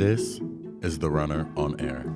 This 0.00 0.40
is 0.80 0.98
The 0.98 1.10
Runner 1.10 1.46
on 1.58 1.78
Air. 1.78 2.06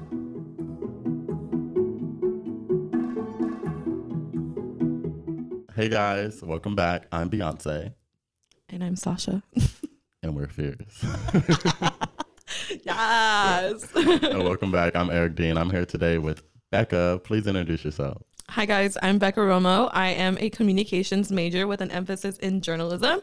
Hey 5.76 5.91
guys, 5.91 6.42
welcome 6.42 6.75
back. 6.75 7.08
I'm 7.12 7.28
Beyonce, 7.28 7.92
And 8.70 8.83
I'm 8.83 8.97
Sasha. 8.97 9.43
and 10.23 10.34
we're 10.34 10.48
fierce. 10.48 11.05
yes. 12.84 13.87
and 13.95 14.43
welcome 14.45 14.73
back. 14.73 14.96
I'm 14.96 15.11
Eric 15.11 15.35
Dean. 15.35 15.59
I'm 15.59 15.69
here 15.69 15.85
today 15.85 16.16
with 16.16 16.43
Becca. 16.71 17.21
Please 17.23 17.46
introduce 17.46 17.85
yourself. 17.85 18.23
Hi, 18.48 18.64
guys. 18.64 18.96
I'm 19.03 19.19
Becca 19.19 19.41
Romo. 19.41 19.91
I 19.93 20.09
am 20.09 20.39
a 20.41 20.48
communications 20.48 21.30
major 21.30 21.66
with 21.66 21.82
an 21.82 21.91
emphasis 21.91 22.39
in 22.39 22.62
journalism. 22.62 23.21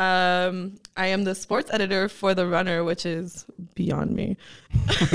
Um, 0.00 0.76
I 0.96 1.08
am 1.08 1.24
the 1.24 1.34
sports 1.34 1.70
editor 1.70 2.08
for 2.08 2.34
The 2.34 2.46
Runner, 2.46 2.82
which 2.84 3.04
is 3.04 3.44
beyond 3.74 4.16
me. 4.16 4.38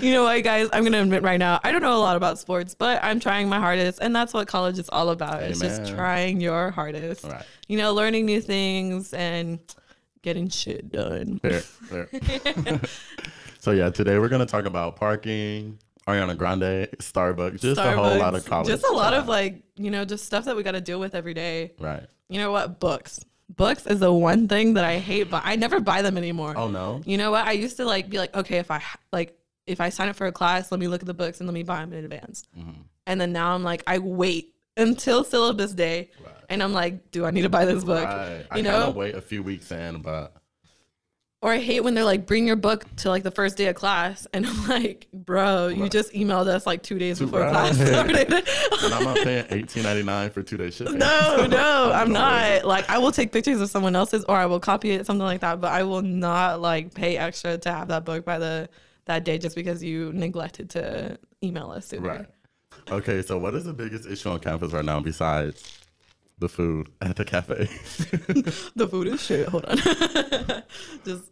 you 0.00 0.12
know 0.12 0.22
what, 0.22 0.42
guys? 0.42 0.70
I'm 0.72 0.80
going 0.82 0.92
to 0.92 1.02
admit 1.02 1.22
right 1.22 1.36
now, 1.36 1.60
I 1.62 1.72
don't 1.72 1.82
know 1.82 1.94
a 1.94 2.00
lot 2.00 2.16
about 2.16 2.38
sports, 2.38 2.74
but 2.74 3.04
I'm 3.04 3.20
trying 3.20 3.50
my 3.50 3.60
hardest. 3.60 3.98
And 4.00 4.16
that's 4.16 4.32
what 4.32 4.48
college 4.48 4.78
is 4.78 4.88
all 4.88 5.10
about. 5.10 5.42
It's 5.42 5.60
just 5.60 5.86
trying 5.92 6.40
your 6.40 6.70
hardest. 6.70 7.24
Right. 7.24 7.44
You 7.68 7.76
know, 7.76 7.92
learning 7.92 8.24
new 8.24 8.40
things 8.40 9.12
and 9.12 9.58
getting 10.22 10.48
shit 10.48 10.90
done. 10.90 11.38
Fair, 11.40 11.60
fair. 11.60 12.08
so 13.60 13.72
yeah, 13.72 13.90
today 13.90 14.18
we're 14.18 14.28
gonna 14.28 14.46
talk 14.46 14.64
about 14.64 14.96
parking, 14.96 15.78
Ariana 16.08 16.36
Grande, 16.38 16.88
Starbucks, 16.98 17.60
just 17.60 17.78
a 17.78 17.92
whole 17.92 18.16
lot 18.16 18.34
of 18.34 18.46
college. 18.46 18.68
Just 18.68 18.86
a 18.86 18.92
lot 18.92 19.12
of 19.12 19.28
like, 19.28 19.62
you 19.76 19.90
know, 19.90 20.06
just 20.06 20.24
stuff 20.24 20.46
that 20.46 20.56
we 20.56 20.62
got 20.62 20.72
to 20.72 20.80
deal 20.80 20.98
with 20.98 21.14
every 21.14 21.34
day. 21.34 21.72
right. 21.78 22.04
You 22.28 22.38
know 22.38 22.50
what? 22.52 22.80
Books. 22.80 23.20
Books 23.56 23.86
is 23.86 24.00
the 24.00 24.12
one 24.12 24.48
thing 24.48 24.74
that 24.74 24.84
I 24.84 24.98
hate, 24.98 25.30
but 25.30 25.42
I 25.44 25.56
never 25.56 25.80
buy 25.80 26.02
them 26.02 26.16
anymore. 26.16 26.54
Oh 26.56 26.68
no. 26.68 27.02
You 27.04 27.18
know 27.18 27.30
what? 27.30 27.46
I 27.46 27.52
used 27.52 27.76
to 27.78 27.84
like 27.84 28.08
be 28.08 28.18
like, 28.18 28.34
okay, 28.34 28.58
if 28.58 28.70
I 28.70 28.82
like 29.12 29.36
if 29.66 29.80
I 29.80 29.90
sign 29.90 30.08
up 30.08 30.16
for 30.16 30.26
a 30.26 30.32
class, 30.32 30.70
let 30.72 30.80
me 30.80 30.88
look 30.88 31.02
at 31.02 31.06
the 31.06 31.14
books 31.14 31.40
and 31.40 31.46
let 31.48 31.54
me 31.54 31.62
buy 31.62 31.80
them 31.80 31.92
in 31.92 32.04
advance. 32.04 32.44
Mhm. 32.58 32.74
And 33.06 33.20
then 33.20 33.32
now 33.32 33.54
I'm 33.54 33.62
like, 33.62 33.82
I 33.86 33.98
wait 33.98 34.54
until 34.76 35.22
syllabus 35.22 35.72
day, 35.72 36.10
Right. 36.24 36.34
and 36.48 36.62
I'm 36.62 36.72
like, 36.72 37.10
do 37.10 37.24
I 37.26 37.30
need 37.30 37.42
to 37.42 37.48
buy 37.48 37.64
this 37.64 37.84
book? 37.84 38.04
Right. 38.04 38.38
You 38.56 38.62
kind 38.62 38.64
know? 38.64 38.90
wait 38.90 39.14
a 39.14 39.20
few 39.20 39.42
weeks 39.42 39.70
in, 39.70 39.98
but 40.02 40.34
Or 41.42 41.52
I 41.52 41.58
hate 41.58 41.80
when 41.80 41.94
they're 41.94 42.04
like, 42.04 42.24
bring 42.24 42.46
your 42.46 42.54
book 42.54 42.84
to 42.98 43.08
like 43.08 43.24
the 43.24 43.32
first 43.32 43.56
day 43.56 43.66
of 43.66 43.74
class, 43.74 44.28
and 44.32 44.46
I'm 44.46 44.68
like, 44.68 45.08
bro, 45.12 45.66
you 45.66 45.88
just 45.88 46.12
emailed 46.12 46.46
us 46.46 46.66
like 46.66 46.84
two 46.84 47.00
days 47.00 47.18
before 47.18 47.40
class 47.50 47.74
started. 47.74 48.32
and 48.32 48.94
I'm 48.94 49.02
not 49.02 49.16
paying 49.16 49.44
eighteen 49.50 49.82
ninety 49.82 50.04
nine 50.04 50.30
for 50.30 50.44
two 50.44 50.56
days 50.56 50.76
shipping. 50.76 50.98
No, 50.98 51.46
no, 51.50 51.90
I'm 51.94 52.12
not. 52.12 52.64
Like, 52.64 52.88
I 52.88 52.98
will 52.98 53.10
take 53.10 53.32
pictures 53.32 53.60
of 53.60 53.68
someone 53.70 53.96
else's, 53.96 54.24
or 54.28 54.36
I 54.36 54.46
will 54.46 54.60
copy 54.60 54.92
it, 54.92 55.04
something 55.04 55.24
like 55.24 55.40
that. 55.40 55.60
But 55.60 55.72
I 55.72 55.82
will 55.82 56.02
not 56.02 56.60
like 56.60 56.94
pay 56.94 57.16
extra 57.16 57.58
to 57.58 57.72
have 57.72 57.88
that 57.88 58.04
book 58.04 58.24
by 58.24 58.38
the 58.38 58.68
that 59.06 59.24
day 59.24 59.36
just 59.36 59.56
because 59.56 59.82
you 59.82 60.12
neglected 60.12 60.70
to 60.70 61.18
email 61.42 61.72
us 61.72 61.86
sooner. 61.86 62.08
Right. 62.08 62.26
Okay, 62.88 63.20
so 63.20 63.36
what 63.38 63.54
is 63.54 63.64
the 63.64 63.72
biggest 63.72 64.06
issue 64.06 64.30
on 64.30 64.38
campus 64.38 64.72
right 64.72 64.84
now 64.84 65.00
besides 65.00 65.81
the 66.42 66.48
food 66.48 66.88
at 67.00 67.16
the 67.16 67.24
cafe? 67.24 67.68
The 68.76 68.86
food 68.86 69.06
is 69.06 69.22
shit. 69.22 69.48
Hold 69.48 69.64
on. 69.64 69.76
just, 71.04 71.24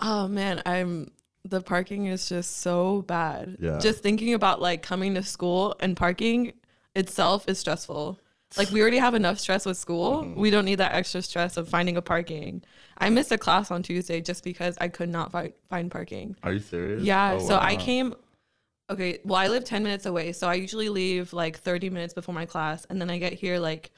oh 0.00 0.26
man, 0.26 0.62
I'm. 0.66 1.10
The 1.46 1.60
parking 1.60 2.06
is 2.06 2.26
just 2.28 2.58
so 2.58 3.02
bad. 3.02 3.58
Yeah. 3.60 3.78
Just 3.78 4.02
thinking 4.02 4.32
about 4.32 4.62
like 4.62 4.82
coming 4.82 5.14
to 5.14 5.22
school 5.22 5.76
and 5.78 5.94
parking 5.94 6.54
itself 6.94 7.46
is 7.48 7.58
stressful. 7.58 8.18
Like 8.56 8.70
we 8.70 8.80
already 8.80 8.98
have 8.98 9.14
enough 9.14 9.38
stress 9.38 9.66
with 9.66 9.76
school. 9.76 10.22
Mm-hmm. 10.22 10.40
We 10.40 10.50
don't 10.50 10.64
need 10.64 10.76
that 10.76 10.94
extra 10.94 11.22
stress 11.22 11.56
of 11.56 11.68
finding 11.68 11.96
a 11.96 12.02
parking. 12.02 12.62
I 12.98 13.10
missed 13.10 13.32
a 13.32 13.38
class 13.38 13.70
on 13.70 13.82
Tuesday 13.82 14.20
just 14.20 14.44
because 14.44 14.78
I 14.80 14.88
could 14.88 15.08
not 15.08 15.32
find 15.32 15.52
find 15.68 15.90
parking. 15.90 16.36
Are 16.42 16.52
you 16.52 16.60
serious? 16.60 17.02
Yeah. 17.02 17.34
Oh, 17.34 17.46
so 17.46 17.58
I 17.58 17.76
came. 17.76 18.14
Okay. 18.90 19.18
Well, 19.24 19.38
I 19.38 19.48
live 19.48 19.64
ten 19.64 19.82
minutes 19.82 20.06
away, 20.06 20.32
so 20.32 20.48
I 20.48 20.54
usually 20.54 20.88
leave 20.88 21.32
like 21.32 21.58
thirty 21.58 21.90
minutes 21.90 22.14
before 22.14 22.34
my 22.34 22.46
class, 22.46 22.86
and 22.88 23.00
then 23.00 23.10
I 23.10 23.18
get 23.18 23.32
here 23.32 23.58
like, 23.58 23.90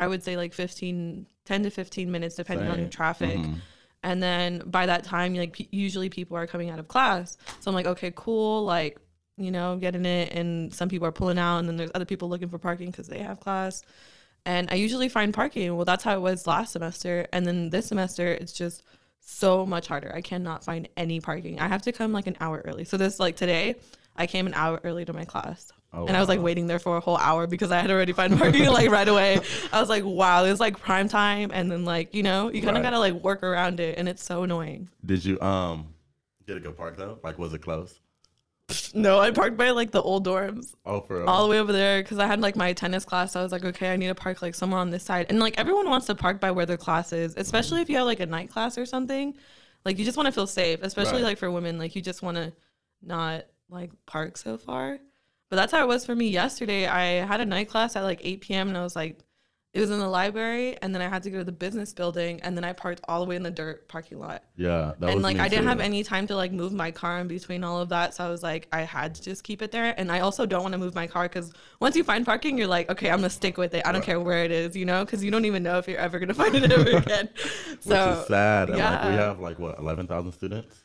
I 0.00 0.08
would 0.08 0.24
say 0.24 0.36
like 0.36 0.54
15, 0.54 1.26
10 1.44 1.62
to 1.62 1.70
fifteen 1.70 2.10
minutes 2.10 2.34
depending 2.34 2.72
Same. 2.72 2.84
on 2.84 2.90
traffic. 2.90 3.38
Mhm. 3.38 3.56
And 4.02 4.22
then 4.22 4.62
by 4.66 4.86
that 4.86 5.04
time, 5.04 5.34
like 5.34 5.52
pe- 5.52 5.68
usually 5.70 6.08
people 6.08 6.36
are 6.38 6.46
coming 6.46 6.70
out 6.70 6.78
of 6.78 6.88
class, 6.88 7.36
so 7.60 7.70
I'm 7.70 7.74
like, 7.74 7.86
okay, 7.86 8.12
cool, 8.16 8.64
like 8.64 8.98
you 9.36 9.50
know, 9.50 9.76
getting 9.76 10.04
it, 10.06 10.32
and 10.32 10.72
some 10.72 10.88
people 10.88 11.06
are 11.06 11.12
pulling 11.12 11.38
out, 11.38 11.58
and 11.58 11.68
then 11.68 11.76
there's 11.76 11.90
other 11.94 12.04
people 12.04 12.28
looking 12.28 12.48
for 12.48 12.58
parking 12.58 12.90
because 12.90 13.08
they 13.08 13.20
have 13.20 13.40
class. 13.40 13.82
And 14.46 14.70
I 14.70 14.74
usually 14.74 15.08
find 15.08 15.32
parking. 15.34 15.76
Well, 15.76 15.84
that's 15.84 16.04
how 16.04 16.14
it 16.14 16.20
was 16.20 16.46
last 16.46 16.72
semester, 16.72 17.26
and 17.32 17.46
then 17.46 17.68
this 17.70 17.86
semester 17.86 18.26
it's 18.28 18.52
just 18.54 18.82
so 19.20 19.66
much 19.66 19.86
harder. 19.86 20.12
I 20.14 20.22
cannot 20.22 20.64
find 20.64 20.88
any 20.96 21.20
parking. 21.20 21.60
I 21.60 21.68
have 21.68 21.82
to 21.82 21.92
come 21.92 22.12
like 22.12 22.26
an 22.26 22.36
hour 22.40 22.62
early. 22.64 22.84
So 22.84 22.96
this 22.96 23.20
like 23.20 23.36
today, 23.36 23.74
I 24.16 24.26
came 24.26 24.46
an 24.46 24.54
hour 24.54 24.80
early 24.82 25.04
to 25.04 25.12
my 25.12 25.24
class. 25.26 25.72
Oh, 25.92 26.06
and 26.06 26.16
I 26.16 26.20
was 26.20 26.28
like 26.28 26.38
wow. 26.38 26.44
waiting 26.44 26.66
there 26.68 26.78
for 26.78 26.96
a 26.96 27.00
whole 27.00 27.16
hour 27.16 27.46
because 27.48 27.72
I 27.72 27.80
had 27.80 27.90
already 27.90 28.12
found 28.12 28.38
parking 28.38 28.66
like 28.78 28.90
right 28.90 29.08
away. 29.08 29.40
I 29.72 29.80
was 29.80 29.88
like, 29.88 30.04
wow, 30.04 30.44
it 30.44 30.50
was 30.50 30.60
like 30.60 30.78
prime 30.78 31.08
time, 31.08 31.50
and 31.52 31.70
then 31.70 31.84
like 31.84 32.14
you 32.14 32.22
know 32.22 32.48
you 32.50 32.62
kind 32.62 32.76
of 32.76 32.82
Right. 32.82 32.90
gotta 32.90 32.98
like 33.00 33.14
work 33.14 33.42
around 33.42 33.80
it, 33.80 33.98
and 33.98 34.08
it's 34.08 34.22
so 34.22 34.44
annoying. 34.44 34.88
Did 35.04 35.24
you 35.24 35.40
um 35.40 35.92
get 36.46 36.56
a 36.56 36.60
good 36.60 36.76
park 36.76 36.96
though? 36.96 37.18
Like, 37.24 37.38
was 37.38 37.52
it 37.54 37.62
close? 37.62 38.00
No, 38.94 39.18
I 39.20 39.30
parked 39.32 39.56
by 39.56 39.70
like 39.70 39.90
the 39.90 40.00
old 40.02 40.26
dorms, 40.26 40.74
Oh, 40.84 41.00
for 41.00 41.18
real? 41.18 41.28
all 41.28 41.44
the 41.44 41.50
way 41.50 41.58
over 41.58 41.72
there, 41.72 42.02
because 42.02 42.18
I 42.18 42.26
had 42.26 42.40
like 42.40 42.54
my 42.56 42.72
tennis 42.72 43.04
class. 43.04 43.34
I 43.36 43.42
was 43.42 43.52
like, 43.52 43.64
okay, 43.64 43.92
I 43.92 43.96
need 43.96 44.08
to 44.08 44.14
park 44.14 44.42
like 44.42 44.54
somewhere 44.54 44.80
on 44.80 44.90
this 44.90 45.02
side, 45.04 45.26
and 45.28 45.40
like 45.40 45.58
everyone 45.58 45.88
wants 45.90 46.06
to 46.06 46.14
park 46.14 46.40
by 46.40 46.50
where 46.52 46.66
their 46.66 46.76
class 46.76 47.12
is, 47.12 47.34
especially 47.36 47.80
if 47.80 47.88
you 47.88 47.96
have 47.96 48.06
like 48.06 48.20
a 48.20 48.26
night 48.26 48.50
class 48.50 48.78
or 48.78 48.86
something. 48.86 49.34
Like 49.84 49.98
you 49.98 50.04
just 50.04 50.16
want 50.16 50.26
to 50.26 50.32
feel 50.32 50.46
safe, 50.46 50.80
especially 50.82 51.22
Right. 51.22 51.30
like 51.30 51.38
for 51.38 51.50
women. 51.50 51.78
Like 51.78 51.96
you 51.96 52.02
just 52.02 52.22
want 52.22 52.36
to 52.36 52.52
not 53.02 53.46
like 53.68 53.90
park 54.06 54.36
so 54.36 54.58
far. 54.58 54.98
But 55.50 55.56
that's 55.56 55.72
how 55.72 55.82
it 55.82 55.88
was 55.88 56.06
for 56.06 56.14
me 56.14 56.28
yesterday. 56.28 56.86
I 56.86 57.24
had 57.26 57.40
a 57.40 57.44
night 57.46 57.68
class 57.68 57.96
at 57.96 58.02
like 58.02 58.20
8 58.22 58.40
p.m. 58.40 58.68
and 58.68 58.78
I 58.78 58.82
was 58.82 58.94
like, 58.96 59.18
it 59.72 59.78
was 59.78 59.90
in 59.90 60.00
the 60.00 60.08
library, 60.08 60.76
and 60.82 60.92
then 60.92 61.00
I 61.00 61.08
had 61.08 61.22
to 61.22 61.30
go 61.30 61.38
to 61.38 61.44
the 61.44 61.52
business 61.52 61.92
building, 61.92 62.40
and 62.40 62.56
then 62.56 62.64
I 62.64 62.72
parked 62.72 63.02
all 63.06 63.20
the 63.20 63.26
way 63.28 63.36
in 63.36 63.44
the 63.44 63.52
dirt 63.52 63.86
parking 63.86 64.18
lot. 64.18 64.42
yeah, 64.56 64.94
that 64.98 65.10
and 65.10 65.22
like 65.22 65.38
I 65.38 65.46
didn't 65.48 65.62
too. 65.62 65.68
have 65.68 65.78
any 65.78 66.02
time 66.02 66.26
to 66.26 66.34
like 66.34 66.50
move 66.50 66.72
my 66.72 66.90
car 66.90 67.20
in 67.20 67.28
between 67.28 67.62
all 67.62 67.78
of 67.80 67.88
that, 67.90 68.12
so 68.14 68.24
I 68.24 68.28
was 68.30 68.42
like, 68.42 68.66
I 68.72 68.80
had 68.80 69.14
to 69.14 69.22
just 69.22 69.44
keep 69.44 69.62
it 69.62 69.70
there. 69.70 69.94
And 69.96 70.10
I 70.10 70.20
also 70.20 70.44
don't 70.44 70.62
want 70.62 70.72
to 70.72 70.78
move 70.78 70.96
my 70.96 71.06
car 71.06 71.28
because 71.28 71.52
once 71.78 71.94
you 71.94 72.02
find 72.02 72.26
parking, 72.26 72.58
you're 72.58 72.66
like, 72.66 72.90
okay, 72.90 73.10
I'm 73.10 73.18
gonna 73.18 73.30
stick 73.30 73.58
with 73.58 73.72
it. 73.74 73.86
I 73.86 73.92
don't 73.92 74.00
Right. 74.00 74.06
care 74.06 74.18
where 74.18 74.44
it 74.44 74.50
is, 74.50 74.74
you 74.74 74.86
know, 74.86 75.04
because 75.04 75.22
you 75.22 75.30
don't 75.30 75.44
even 75.44 75.62
know 75.62 75.78
if 75.78 75.86
you're 75.86 75.98
ever 76.00 76.18
gonna 76.18 76.34
find 76.42 76.52
it 76.56 76.72
ever 76.72 76.96
again. 76.96 77.28
Which 77.36 77.82
so 77.82 78.10
is 78.22 78.26
sad. 78.26 78.70
And 78.70 78.78
like 78.78 79.04
we 79.04 79.10
have 79.14 79.38
like 79.38 79.60
what 79.60 79.78
eleven 79.78 80.08
thousand 80.08 80.32
students. 80.32 80.82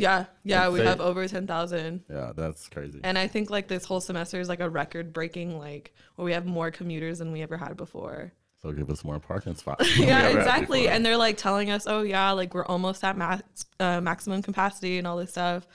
Yeah, 0.00 0.26
yeah, 0.44 0.68
we 0.68 0.78
say- 0.78 0.86
have 0.86 1.00
over 1.00 1.26
ten 1.28 1.46
thousand. 1.46 2.04
Yeah, 2.10 2.32
that's 2.34 2.68
crazy. 2.68 3.00
And 3.04 3.18
I 3.18 3.26
think 3.26 3.50
like 3.50 3.68
this 3.68 3.84
whole 3.84 4.00
semester 4.00 4.40
is 4.40 4.48
like 4.48 4.60
a 4.60 4.68
record 4.68 5.12
breaking, 5.12 5.58
like 5.58 5.94
where 6.16 6.24
we 6.24 6.32
have 6.32 6.46
more 6.46 6.70
commuters 6.70 7.18
than 7.18 7.32
we 7.32 7.42
ever 7.42 7.56
had 7.56 7.76
before. 7.76 8.32
so 8.62 8.72
give 8.72 8.90
us 8.90 9.04
more 9.04 9.18
parking 9.18 9.54
spots. 9.54 9.98
yeah, 9.98 10.04
ever 10.18 10.28
had 10.28 10.36
exactly. 10.36 10.80
before. 10.82 10.94
And 10.94 11.06
they're 11.06 11.16
like 11.16 11.36
telling 11.36 11.70
us, 11.70 11.86
oh 11.86 12.02
yeah, 12.02 12.30
like 12.32 12.54
we're 12.54 12.66
almost 12.66 13.02
at 13.04 13.16
max 13.16 13.66
uh, 13.78 14.00
maximum 14.00 14.42
capacity 14.42 14.98
and 14.98 15.06
all 15.06 15.16
this 15.16 15.30
stuff. 15.30 15.66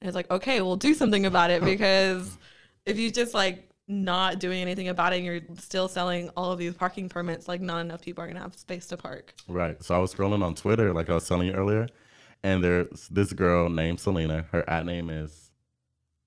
And 0.00 0.08
it's 0.08 0.14
like, 0.14 0.30
okay, 0.30 0.60
we'll 0.60 0.76
do 0.76 0.94
something 0.94 1.26
about 1.26 1.50
it 1.50 1.64
because 1.72 2.36
if 2.86 2.98
you 2.98 3.10
just 3.10 3.34
like 3.34 3.68
not 3.88 4.38
doing 4.38 4.60
anything 4.60 4.88
about 4.88 5.12
it, 5.12 5.16
and 5.16 5.24
you're 5.24 5.40
still 5.58 5.88
selling 5.88 6.28
all 6.36 6.52
of 6.52 6.58
these 6.58 6.74
parking 6.74 7.08
permits. 7.08 7.48
Like 7.48 7.60
not 7.60 7.80
enough 7.80 8.02
people 8.02 8.22
are 8.22 8.26
gonna 8.26 8.40
have 8.40 8.56
space 8.56 8.86
to 8.88 8.96
park. 8.96 9.34
Right. 9.48 9.82
So 9.82 9.94
I 9.94 9.98
was 9.98 10.14
scrolling 10.14 10.44
on 10.44 10.54
Twitter, 10.54 10.92
like 10.92 11.08
I 11.08 11.14
was 11.14 11.26
telling 11.26 11.48
you 11.48 11.54
earlier, 11.54 11.88
and 12.42 12.62
there's 12.62 13.08
this 13.08 13.32
girl 13.32 13.68
named 13.68 14.00
Selena. 14.00 14.46
Her 14.52 14.68
at 14.68 14.86
name 14.86 15.10
is 15.10 15.50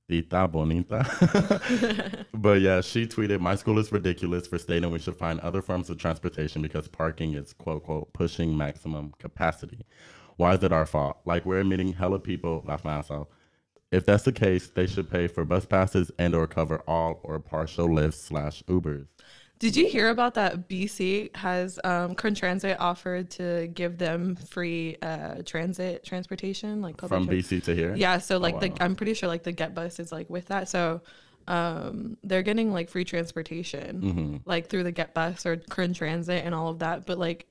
Tita 0.10 0.48
Bonita. 0.48 2.26
but 2.34 2.62
yeah, 2.62 2.82
she 2.82 3.08
tweeted, 3.08 3.40
My 3.40 3.56
school 3.56 3.80
is 3.80 3.92
ridiculous 3.92 4.48
for 4.48 4.58
stating 4.58 4.92
we 4.92 5.00
should 5.00 5.16
find 5.16 5.40
other 5.40 5.62
forms 5.62 5.90
of 5.90 5.98
transportation 5.98 6.62
because 6.62 6.88
parking 6.88 7.34
is 7.34 7.54
quote 7.54 7.84
quote 7.84 8.12
pushing 8.14 8.58
maximum 8.58 9.14
capacity. 9.20 9.86
Why 10.38 10.54
is 10.56 10.64
it 10.64 10.74
our 10.74 10.86
fault? 10.86 11.20
Like 11.26 11.46
we're 11.46 11.60
admitting 11.60 11.94
hella 11.94 12.20
people, 12.20 12.64
laugh 12.66 12.84
my 12.84 12.96
ass 12.96 13.10
off. 13.10 13.28
If 13.92 14.06
that's 14.06 14.24
the 14.24 14.32
case, 14.32 14.68
they 14.68 14.88
should 14.88 15.10
pay 15.10 15.28
for 15.28 15.44
bus 15.44 15.66
passes 15.66 16.12
and 16.18 16.34
or 16.34 16.48
cover 16.48 16.82
all 16.88 17.20
or 17.24 17.40
partial 17.40 17.94
lifts 17.94 18.22
slash 18.22 18.64
Ubers. 18.64 19.08
Did 19.62 19.78
you 19.78 19.88
hear 19.88 20.10
about 20.10 20.34
that? 20.34 20.68
BC 20.68 21.36
has 21.36 21.80
um, 21.84 22.16
Kern 22.16 22.34
Transit 22.34 22.78
offered 22.80 23.30
to 23.32 23.68
give 23.68 24.00
them 24.00 24.36
free 24.36 24.98
uh, 25.04 25.44
transit 25.46 26.04
transportation, 26.04 26.82
like 26.82 27.00
From 27.00 27.28
BC 27.28 27.64
to 27.66 27.76
here? 27.76 27.94
Yeah, 27.96 28.18
so 28.18 28.40
like 28.40 28.56
wow. 28.56 28.62
the 28.62 28.74
I'm 28.80 28.96
pretty 28.96 29.14
sure 29.14 29.30
like 29.30 29.44
the 29.44 29.52
Get 29.52 29.76
Bus 29.76 30.00
is 30.00 30.12
like 30.12 30.28
with 30.32 30.48
that. 30.48 30.68
So 30.68 31.02
um 31.48 32.18
they're 32.24 32.44
getting 32.44 32.72
like 32.72 32.88
free 32.88 33.04
transportation 33.04 34.00
hmm 34.00 34.38
like 34.46 34.68
through 34.68 34.84
the 34.84 34.92
Get 34.92 35.14
Bus 35.14 35.46
or 35.46 35.58
Kern 35.58 35.94
Transit 35.94 36.44
and 36.44 36.56
all 36.56 36.70
of 36.70 36.80
that. 36.80 37.06
But 37.06 37.20
like 37.20 37.46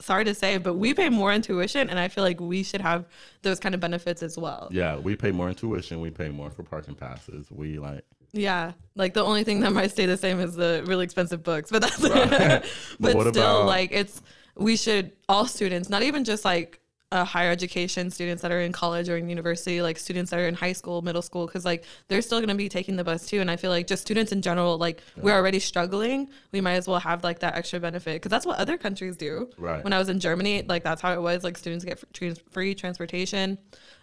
sorry 0.00 0.24
to 0.24 0.34
say, 0.34 0.58
but 0.58 0.74
we 0.74 0.94
pay 0.94 1.08
more 1.08 1.32
in 1.32 1.42
tuition 1.42 1.90
and 1.90 1.98
I 1.98 2.06
feel 2.08 2.22
like 2.22 2.40
we 2.40 2.62
should 2.62 2.80
have 2.80 3.06
those 3.42 3.58
kind 3.58 3.74
of 3.74 3.80
benefits 3.80 4.22
as 4.22 4.38
well. 4.38 4.68
Yeah, 4.70 4.96
we 4.96 5.16
pay 5.16 5.32
more 5.32 5.48
in 5.48 5.54
tuition. 5.56 6.00
We 6.00 6.10
pay 6.10 6.28
more 6.28 6.50
for 6.50 6.62
parking 6.62 6.94
passes. 6.94 7.50
We 7.50 7.78
like, 7.78 8.04
Yeah. 8.36 8.72
Like 8.94 9.14
the 9.14 9.24
only 9.24 9.44
thing 9.44 9.60
that 9.60 9.72
might 9.72 9.90
stay 9.90 10.06
the 10.06 10.16
same 10.16 10.40
is 10.40 10.54
the 10.54 10.82
really 10.86 11.04
expensive 11.04 11.42
books, 11.42 11.70
but 11.70 11.82
that's 11.82 12.00
Right. 12.00 12.64
but, 13.00 13.14
But 13.14 13.28
still 13.28 13.28
about- 13.58 13.66
like 13.66 13.90
it's 13.92 14.22
we 14.56 14.76
should 14.76 15.12
all 15.28 15.46
students, 15.46 15.88
not 15.90 16.02
even 16.02 16.24
just 16.24 16.44
like 16.44 16.80
uh, 17.12 17.24
higher 17.24 17.50
education 17.52 18.10
students 18.10 18.42
that 18.42 18.50
are 18.50 18.60
in 18.60 18.72
college 18.72 19.08
or 19.08 19.16
in 19.16 19.28
university, 19.28 19.80
like 19.80 19.96
students 19.96 20.30
that 20.30 20.40
are 20.40 20.48
in 20.48 20.54
high 20.54 20.72
school, 20.72 21.02
middle 21.02 21.22
school, 21.22 21.46
because 21.46 21.64
like 21.64 21.84
they're 22.08 22.22
still 22.22 22.38
going 22.38 22.48
to 22.48 22.54
be 22.54 22.68
taking 22.68 22.96
the 22.96 23.04
bus 23.04 23.26
too. 23.26 23.40
And 23.40 23.50
I 23.50 23.56
feel 23.56 23.70
like 23.70 23.86
just 23.86 24.02
students 24.02 24.32
in 24.32 24.42
general, 24.42 24.76
like 24.76 25.00
we're 25.16 25.34
already 25.34 25.60
struggling, 25.60 26.28
we 26.50 26.60
might 26.60 26.74
as 26.74 26.88
well 26.88 26.98
have 26.98 27.22
like 27.22 27.38
that 27.40 27.54
extra 27.54 27.78
benefit 27.78 28.14
because 28.14 28.30
that's 28.30 28.44
what 28.44 28.58
other 28.58 28.76
countries 28.76 29.16
do. 29.16 29.48
Right. 29.56 29.84
When 29.84 29.92
I 29.92 29.98
was 29.98 30.08
in 30.08 30.18
Germany, 30.18 30.62
like 30.62 30.82
that's 30.82 31.00
how 31.00 31.12
it 31.12 31.22
was. 31.22 31.44
Like 31.44 31.56
students 31.56 31.84
get 31.84 32.02
trans- 32.12 32.40
free 32.50 32.74
transportation. 32.74 33.58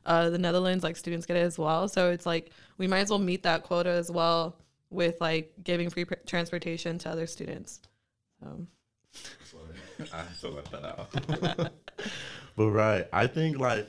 Uh, 0.05 0.29
the 0.29 0.38
Netherlands, 0.38 0.83
like 0.83 0.95
students 0.95 1.25
get 1.25 1.35
it 1.35 1.41
as 1.41 1.59
well. 1.59 1.89
So 1.89 2.09
it's 2.09 2.25
like 2.25 2.51
we 2.77 2.88
might 2.88 3.00
as 3.00 3.09
well 3.09 3.19
meet 3.19 3.44
that 3.44 3.63
quota 3.63 3.89
as 3.89 4.09
well 4.09 4.55
with 4.89 5.19
like 5.19 5.51
giving 5.61 5.89
free 5.89 6.05
pr- 6.05 6.13
transportation 6.25 6.97
to 7.00 7.09
other 7.09 7.27
students. 7.27 7.81
So. 8.39 8.65
I 10.13 10.17
have 10.17 10.39
to 10.39 10.50
let 10.50 10.65
that 10.71 10.85
out. 10.85 11.71
but 12.55 12.69
right, 12.69 13.07
I 13.13 13.27
think 13.27 13.57
like 13.59 13.88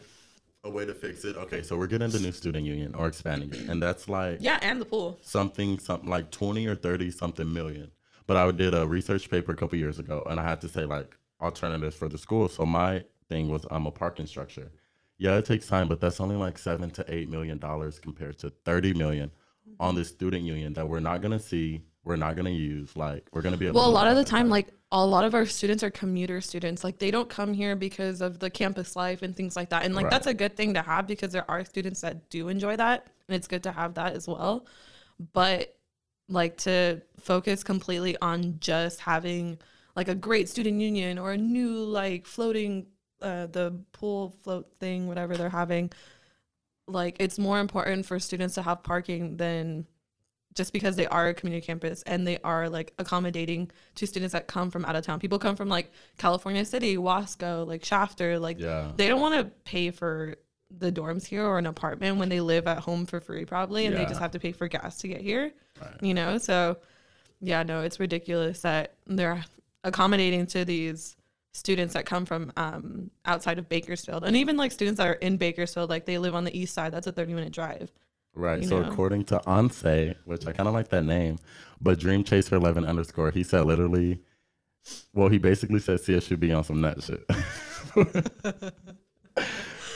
a 0.65 0.71
way 0.71 0.87
to 0.87 0.95
fix 0.95 1.25
it. 1.25 1.37
Okay, 1.37 1.63
so 1.63 1.77
we're 1.77 1.87
getting 1.87 2.09
the 2.11 2.19
new 2.21 2.33
student 2.33 2.65
union 2.67 2.95
or 2.95 3.07
expanding 3.07 3.53
it, 3.53 3.69
and 3.69 3.83
that's 3.83 4.09
like 4.09 4.39
Yeah, 4.41 4.59
and 4.63 4.81
the 4.81 4.85
pool. 4.87 5.19
something 5.23 5.79
something 5.79 6.09
like 6.09 6.31
20 6.31 6.67
or 6.67 6.75
30 6.75 7.11
something 7.11 7.53
million 7.53 7.91
but 8.27 8.37
i 8.39 8.51
did 8.51 8.73
a 8.75 8.87
research 8.87 9.29
paper 9.31 9.53
a 9.53 9.57
couple 9.57 9.77
years 9.79 9.99
ago 9.99 10.23
and 10.31 10.41
i 10.41 10.43
had 10.43 10.59
to 10.63 10.69
say 10.69 10.85
like 10.87 11.15
alternatives 11.43 11.95
for 11.95 12.09
the 12.09 12.17
school 12.17 12.49
so 12.49 12.65
my 12.65 13.05
thing 13.29 13.49
was 13.51 13.67
i'm 13.71 13.85
a 13.87 13.91
parking 13.91 14.27
structure 14.27 14.73
yeah 15.19 15.37
it 15.37 15.45
takes 15.45 15.67
time 15.67 15.87
but 15.89 16.01
that's 16.01 16.19
only 16.21 16.37
like 16.37 16.57
seven 16.57 16.89
to 16.91 17.05
eight 17.15 17.29
million 17.29 17.59
dollars 17.59 17.99
compared 17.99 18.39
to 18.39 18.49
30 18.65 18.95
million 18.95 19.31
on 19.79 19.95
the 19.95 20.05
student 20.05 20.43
union 20.45 20.73
that 20.73 20.89
we're 20.89 21.01
not 21.01 21.21
going 21.21 21.33
to 21.33 21.39
see 21.39 21.83
we're 22.05 22.17
not 22.17 22.35
going 22.37 22.47
to 22.47 22.51
use 22.53 22.97
like 22.97 23.29
we're 23.33 23.43
going 23.43 23.53
to 23.55 23.59
be 23.59 23.67
able 23.67 23.81
Well, 23.81 23.91
a 23.91 23.93
lot 23.93 24.07
of 24.07 24.17
the 24.17 24.25
time, 24.25 24.47
that. 24.47 24.53
like 24.53 24.69
a 24.95 25.05
lot 25.05 25.25
of 25.25 25.35
our 25.35 25.45
students 25.45 25.83
are 25.83 25.91
commuter 25.91 26.41
students. 26.41 26.85
Like 26.85 26.99
they 26.99 27.11
don't 27.11 27.29
come 27.29 27.53
here 27.53 27.75
because 27.75 28.21
of 28.21 28.39
the 28.39 28.49
campus 28.49 28.95
life 28.95 29.23
and 29.23 29.35
things 29.37 29.57
like 29.57 29.71
that. 29.71 29.85
And 29.85 29.95
like 29.95 30.05
Right. 30.05 30.11
that's 30.11 30.29
a 30.29 30.35
good 30.35 30.57
thing 30.57 30.75
to 30.75 30.83
have 30.83 31.09
because 31.09 31.33
there 31.33 31.51
are 31.51 31.65
students 31.65 32.01
that 32.03 32.31
do 32.31 32.49
enjoy 32.49 32.77
that, 32.77 33.09
and 33.29 33.35
it's 33.35 33.49
good 33.49 33.65
to 33.65 33.73
have 33.73 33.95
that 33.95 34.15
as 34.15 34.29
well. 34.29 34.67
But 35.33 35.77
like 36.29 36.57
to 36.59 37.03
focus 37.21 37.65
completely 37.65 38.17
on 38.23 38.59
just 38.61 39.01
having 39.01 39.59
like 39.97 40.09
a 40.09 40.15
great 40.15 40.49
student 40.49 40.81
union 40.81 41.19
or 41.19 41.33
a 41.33 41.37
new 41.37 41.71
like 41.85 42.25
floating 42.27 42.87
uh, 43.21 43.47
the 43.47 43.75
pool 43.93 44.37
float 44.45 44.71
thing, 44.79 45.09
whatever 45.09 45.37
they're 45.37 45.51
having. 45.51 45.91
Like 46.87 47.17
it's 47.19 47.39
more 47.39 47.59
important 47.61 48.07
for 48.07 48.21
students 48.21 48.55
to 48.55 48.63
have 48.63 48.83
parking 48.85 49.39
than 49.39 49.87
just 50.55 50.73
because 50.73 50.97
they 50.97 51.07
are 51.07 51.29
a 51.29 51.35
community 51.35 51.65
campus 51.65 52.03
and 52.03 52.27
they 52.27 52.39
are 52.45 52.69
like 52.69 52.93
accommodating 52.99 53.71
to 53.97 54.07
students 54.07 54.33
that 54.33 54.47
come 54.47 54.71
from 54.71 54.85
out 54.85 54.97
of 54.97 55.05
town. 55.05 55.19
People 55.19 55.39
come 55.39 55.57
from 55.57 55.69
like 55.69 55.91
California 56.19 56.65
City, 56.65 56.97
Wasco, 56.97 57.67
like 57.67 57.85
Shafter, 57.85 58.39
like 58.39 58.61
yeah 58.61 58.93
they 58.97 59.09
don't 59.09 59.21
want 59.21 59.35
to 59.35 59.45
pay 59.65 59.91
for 59.91 60.37
the 60.79 60.91
dorms 60.91 61.25
here 61.25 61.45
or 61.45 61.59
an 61.59 61.67
apartment 61.67 62.17
when 62.17 62.29
they 62.29 62.41
live 62.41 62.67
at 62.67 62.79
home 62.79 63.07
for 63.07 63.21
free 63.21 63.45
probably 63.45 63.87
and 63.87 63.97
they 63.97 64.05
just 64.07 64.19
have 64.19 64.33
to 64.33 64.41
pay 64.41 64.53
for 64.53 64.69
gas 64.69 64.99
to 64.99 65.09
get 65.09 65.21
here. 65.21 65.53
Right. 65.81 66.03
You 66.03 66.15
know, 66.15 66.39
so 66.39 66.79
yeah, 67.41 67.63
no, 67.63 67.83
it's 67.83 68.01
ridiculous 68.01 68.63
that 68.63 68.95
they're 69.07 69.45
accommodating 69.83 70.47
to 70.47 70.65
these 70.65 71.17
students 71.53 71.95
that 71.95 72.05
come 72.05 72.27
from 72.27 72.53
um, 72.57 73.11
outside 73.25 73.59
of 73.59 73.69
Bakersfield 73.69 74.25
and 74.25 74.37
even 74.37 74.57
like 74.57 74.73
students 74.73 74.99
that 74.99 75.07
are 75.07 75.15
in 75.15 75.37
Bakersfield, 75.37 75.91
like 75.91 76.05
they 76.05 76.19
live 76.19 76.35
on 76.35 76.45
the 76.45 76.59
east 76.59 76.75
side. 76.75 76.93
That's 76.93 77.07
a 77.07 77.13
30 77.13 77.35
minute 77.35 77.53
drive. 77.53 77.93
Right. 78.35 78.63
you 78.63 78.69
So 78.69 78.81
know? 78.81 78.89
according 78.91 79.25
to 79.27 79.41
Anse, 79.49 80.15
which 80.25 80.47
I 80.47 80.53
kind 80.53 80.69
of 80.69 80.75
like 80.75 80.89
that 80.89 81.05
name, 81.05 81.39
but 81.81 81.99
Dream 81.99 82.25
Chaser 82.25 82.57
eleven 82.57 82.85
underscore, 82.85 83.31
he 83.31 83.43
said 83.43 83.65
literally, 83.67 84.21
well, 85.13 85.29
he 85.29 85.39
basically 85.39 85.81
said 85.81 86.01
CS 86.01 86.25
should 86.25 86.41
be 86.41 86.53
on 86.53 86.65
some 86.65 86.81
nut 86.81 87.03
shit, 87.03 87.25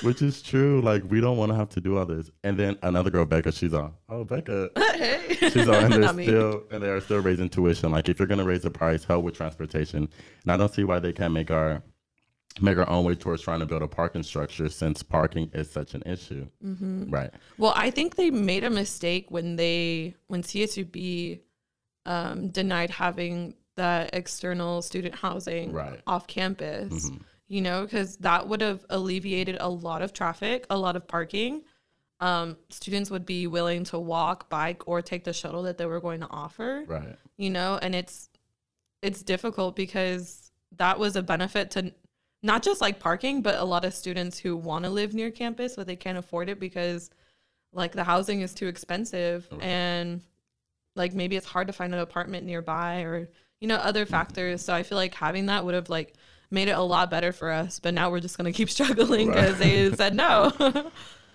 which 0.02 0.22
is 0.22 0.40
true. 0.42 0.80
Like 0.80 1.02
we 1.10 1.20
don't 1.20 1.36
want 1.36 1.50
to 1.52 1.56
have 1.56 1.68
to 1.70 1.80
do 1.80 1.98
all 1.98 2.06
this. 2.06 2.30
And 2.44 2.56
then 2.56 2.78
another 2.82 3.10
girl, 3.10 3.24
Becca, 3.24 3.52
she's 3.52 3.74
on. 3.74 3.94
Oh, 4.08 4.24
Becca, 4.24 4.70
hey, 4.76 5.36
she's 5.50 5.68
on, 5.68 5.92
and 5.92 6.04
they're 6.04 6.12
still 6.24 6.62
and 6.70 6.82
they 6.82 6.88
are 6.88 7.00
still 7.00 7.20
raising 7.20 7.48
tuition. 7.48 7.90
Like 7.90 8.08
if 8.08 8.18
you're 8.18 8.28
gonna 8.28 8.44
raise 8.44 8.62
the 8.62 8.70
price, 8.70 9.04
help 9.04 9.24
with 9.24 9.34
transportation. 9.34 10.08
And 10.44 10.52
I 10.52 10.56
don't 10.56 10.72
see 10.72 10.84
why 10.84 10.98
they 11.00 11.12
can't 11.12 11.34
make 11.34 11.50
our 11.50 11.82
make 12.60 12.76
our 12.78 12.88
own 12.88 13.04
way 13.04 13.14
towards 13.14 13.42
trying 13.42 13.60
to 13.60 13.66
build 13.66 13.82
a 13.82 13.88
parking 13.88 14.22
structure 14.22 14.68
since 14.68 15.02
parking 15.02 15.50
is 15.54 15.70
such 15.70 15.94
an 15.94 16.02
issue. 16.06 16.46
Mm-hmm. 16.64 17.10
Right. 17.10 17.30
Well, 17.56 17.72
I 17.76 17.90
think 17.90 18.16
they 18.16 18.30
made 18.30 18.64
a 18.64 18.70
mistake 18.70 19.26
when 19.30 19.56
they 19.56 20.14
when 20.26 20.42
CSUB 20.42 21.40
um, 22.06 22.48
denied 22.48 22.90
having 22.90 23.54
that 23.76 24.10
external 24.12 24.82
student 24.82 25.14
housing 25.14 25.72
Right. 25.72 26.00
off 26.06 26.26
campus. 26.26 27.10
Mhm. 27.10 27.20
You 27.50 27.62
know, 27.62 27.82
because 27.84 28.16
that 28.18 28.46
would 28.48 28.60
have 28.60 28.84
alleviated 28.90 29.56
a 29.60 29.68
lot 29.68 30.02
of 30.02 30.12
traffic, 30.12 30.66
a 30.68 30.76
lot 30.76 30.96
of 30.96 31.06
parking. 31.06 31.62
Um, 32.20 32.56
students 32.68 33.10
would 33.10 33.24
be 33.24 33.46
willing 33.46 33.84
to 33.84 33.98
walk, 33.98 34.50
bike, 34.50 34.86
or 34.88 35.00
take 35.00 35.24
the 35.24 35.32
shuttle 35.32 35.62
that 35.62 35.78
they 35.78 35.86
were 35.86 36.00
going 36.00 36.20
to 36.20 36.26
offer. 36.28 36.84
Right. 36.86 37.16
You 37.36 37.50
know, 37.50 37.78
and 37.80 37.94
it's 37.94 38.28
it's 39.00 39.22
difficult 39.22 39.76
because 39.76 40.50
that 40.76 40.98
was 40.98 41.14
a 41.14 41.22
benefit 41.22 41.70
to 41.72 41.94
not 42.42 42.62
just 42.62 42.80
like 42.80 43.00
parking, 43.00 43.42
but 43.42 43.56
a 43.56 43.64
lot 43.64 43.84
of 43.84 43.92
students 43.94 44.38
who 44.38 44.56
want 44.56 44.84
to 44.84 44.90
live 44.90 45.12
near 45.14 45.30
campus, 45.30 45.76
but 45.76 45.86
they 45.86 45.96
can't 45.96 46.18
afford 46.18 46.48
it 46.48 46.60
because 46.60 47.10
like 47.72 47.92
the 47.92 48.04
housing 48.04 48.40
is 48.40 48.54
too 48.54 48.66
expensive 48.68 49.46
Right. 49.50 49.62
and 49.62 50.20
like 50.96 51.12
maybe 51.14 51.36
it's 51.36 51.46
hard 51.46 51.66
to 51.66 51.72
find 51.72 51.92
an 51.94 52.00
apartment 52.00 52.46
nearby 52.46 53.02
or 53.02 53.28
you 53.60 53.68
know 53.68 53.76
other 53.76 54.04
Mm-hmm. 54.04 54.10
factors. 54.12 54.62
So 54.62 54.72
I 54.72 54.82
feel 54.82 54.96
like 54.96 55.14
having 55.14 55.46
that 55.46 55.64
would 55.64 55.74
have 55.74 55.88
like 55.90 56.14
made 56.50 56.68
it 56.68 56.72
a 56.72 56.80
lot 56.82 57.10
better 57.10 57.30
for 57.32 57.50
us. 57.50 57.78
But 57.80 57.92
now 57.94 58.10
we're 58.10 58.20
just 58.20 58.36
gonna 58.36 58.52
keep 58.52 58.70
struggling 58.78 59.28
Right. 59.28 59.34
because 59.36 59.58
they 59.58 59.90
said 59.92 60.14
no. 60.14 60.52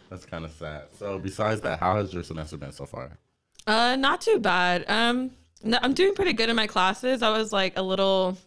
That's 0.10 0.26
kind 0.26 0.46
of 0.46 0.52
sad. 0.52 0.84
So 0.98 1.18
besides 1.20 1.62
that, 1.62 1.80
how 1.80 1.98
has 1.98 2.14
your 2.14 2.24
semester 2.24 2.56
been 2.58 2.72
so 2.72 2.86
far? 2.86 3.18
Uh, 3.66 3.96
not 3.96 4.22
too 4.22 4.40
bad. 4.40 4.86
Um, 4.88 5.32
no, 5.64 5.80
I'm 5.82 5.94
doing 5.94 6.14
pretty 6.14 6.34
good 6.34 6.50
in 6.50 6.56
my 6.56 6.68
classes. 6.68 7.24
I 7.24 7.30
was 7.36 7.52
like 7.54 7.78
a 7.78 7.82
little, 7.82 8.38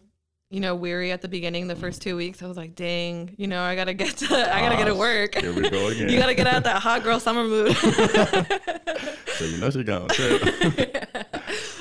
you 0.49 0.61
know, 0.61 0.75
weary 0.75 1.11
at 1.11 1.21
the 1.21 1.27
beginning. 1.27 1.67
The 1.67 1.75
first 1.75 2.01
two 2.01 2.15
weeks, 2.15 2.41
I 2.41 2.47
was 2.47 2.55
like, 2.57 2.75
"Dang, 2.75 3.35
you 3.37 3.47
know, 3.47 3.61
I 3.61 3.75
gotta 3.75 3.93
get 3.93 4.17
to, 4.17 4.55
I 4.55 4.61
gotta 4.61 4.77
get 4.77 4.85
to 4.85 4.93
Ah, 4.93 4.97
work. 4.97 5.35
Here 5.35 5.53
we 5.53 5.69
go 5.69 5.87
again. 5.87 6.09
you 6.09 6.17
gotta 6.17 6.35
get 6.35 6.47
out 6.47 6.63
that 6.63 6.81
hot 6.81 7.03
girl 7.03 7.19
summer 7.19 7.43
mood." 7.43 7.75
so 9.37 9.45
you 9.45 9.57
know 9.57 9.69
she 9.69 9.83
gonna 9.83 10.07
trip. 10.07 11.09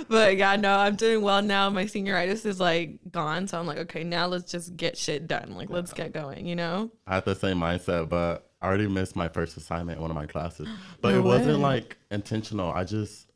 but 0.09 0.37
yeah, 0.37 0.57
no, 0.57 0.77
I'm 0.77 0.97
doing 0.97 1.23
well 1.23 1.43
now. 1.43 1.71
My 1.71 1.85
senioritis 1.85 2.45
is 2.45 2.59
like 2.59 2.99
gone, 3.11 3.47
so 3.47 3.59
I'm 3.59 3.67
like, 3.67 3.79
okay, 3.79 4.03
now 4.03 4.27
let's 4.27 4.51
just 4.51 4.77
get 4.77 4.97
shit 4.99 5.29
done. 5.29 5.55
Like, 5.55 5.71
let's 5.71 5.93
get 5.93 6.13
going. 6.13 6.47
You 6.47 6.57
know? 6.57 6.91
I 7.07 7.17
had 7.17 7.25
the 7.25 7.35
same 7.37 7.59
mindset, 7.59 8.09
but 8.09 8.51
I 8.61 8.67
already 8.67 8.89
missed 8.89 9.15
my 9.15 9.29
first 9.29 9.57
assignment 9.57 9.99
in 9.99 10.03
one 10.03 10.11
of 10.11 10.17
my 10.17 10.27
classes. 10.27 10.69
But 11.01 11.13
No 11.13 11.19
it 11.19 11.23
wasn't 11.23 11.61
like 11.61 11.97
intentional. 12.11 12.73
I 12.73 12.83
just 12.83 13.29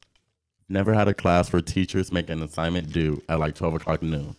never 0.68 0.92
had 0.92 1.06
a 1.06 1.14
class 1.14 1.52
where 1.52 1.62
teachers 1.62 2.10
make 2.10 2.30
an 2.30 2.42
assignment 2.42 2.92
due 2.92 3.22
at 3.28 3.38
like 3.38 3.54
twelve 3.54 3.75
o'clock 3.75 4.02
noon. 4.02 4.34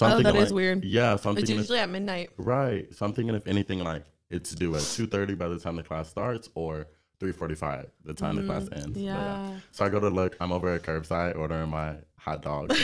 So 0.00 0.06
I'm 0.06 0.12
Oh, 0.20 0.22
that 0.22 0.34
is 0.36 0.44
like- 0.50 0.54
weird. 0.54 0.82
Yeah, 0.82 1.16
so 1.16 1.28
I'm 1.28 1.36
It's 1.36 1.42
thinking 1.42 1.56
if- 1.56 1.60
usually 1.64 1.78
at 1.78 1.90
midnight. 1.90 2.30
right. 2.38 2.86
So 2.94 3.04
I'm 3.04 3.12
thinking 3.12 3.34
if 3.34 3.46
anything 3.46 3.80
like 3.84 4.04
it's 4.30 4.54
due 4.54 4.74
at 4.74 4.80
two 4.80 5.06
thirty 5.06 5.34
by 5.34 5.48
the 5.48 5.58
time 5.58 5.76
the 5.76 5.82
class 5.82 6.08
starts 6.08 6.48
or 6.54 6.86
three 7.18 7.32
forty 7.32 7.54
five 7.54 7.90
the 8.02 8.14
time 8.14 8.36
the 8.36 8.44
class 8.44 8.62
ends. 8.72 8.86
But 8.86 8.94
Mm-hmm. 8.94 9.00
Yeah. 9.04 9.58
So 9.72 9.84
I 9.84 9.90
go 9.90 10.00
to 10.00 10.08
look. 10.08 10.38
I'm 10.40 10.52
over 10.52 10.72
at 10.74 10.84
curbside 10.84 11.36
ordering 11.36 11.68
my 11.68 11.96
hot 12.16 12.40
dogs. 12.40 12.80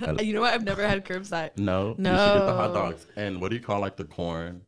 And, 0.00 0.20
you 0.20 0.32
know 0.32 0.42
what? 0.42 0.54
I've 0.54 0.62
never 0.62 0.86
had 0.86 1.04
curbside. 1.04 1.56
No, 1.58 1.88
you 1.88 1.94
should 1.96 2.04
get 2.04 2.46
the 2.46 2.54
hot 2.54 2.72
dogs. 2.72 3.04
And 3.16 3.40
what 3.40 3.48
do 3.50 3.56
you 3.56 3.62
call 3.62 3.80
like 3.80 3.96
the 3.96 4.04
corn 4.04 4.62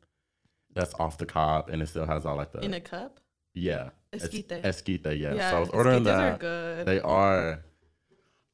that's 0.74 0.92
off 0.94 1.18
the 1.18 1.26
cob 1.26 1.68
and 1.70 1.82
it 1.82 1.86
still 1.88 2.04
has 2.06 2.26
all 2.26 2.34
like 2.34 2.50
the 2.50 2.64
In 2.64 2.74
a 2.74 2.80
cup? 2.80 3.20
yeah 3.54 3.90
Esquite. 4.12 4.50
esquite 4.64 5.06
yeah. 5.16 5.34
Yeah, 5.34 5.50
So 5.50 5.56
I 5.56 5.60
was 5.60 5.68
ordering 5.70 6.02
esquites 6.02 6.08
are 6.18 6.30
that. 6.32 6.38
good. 6.40 6.86
They 6.86 7.00
are, 7.00 7.60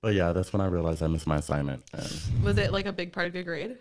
but 0.03 0.15
yeah, 0.15 0.33
that's 0.33 0.53
when 0.53 0.61
I 0.61 0.67
realized 0.67 1.03
I 1.03 1.07
missed 1.07 1.27
my 1.27 1.37
assignment. 1.37 1.83
And, 1.93 2.45
Was 2.45 2.59
it 2.59 2.73
like 2.73 2.87
a 2.87 2.93
big 2.93 3.13
part 3.13 3.27
of 3.29 3.35
your 3.35 3.45
grade? 3.45 3.79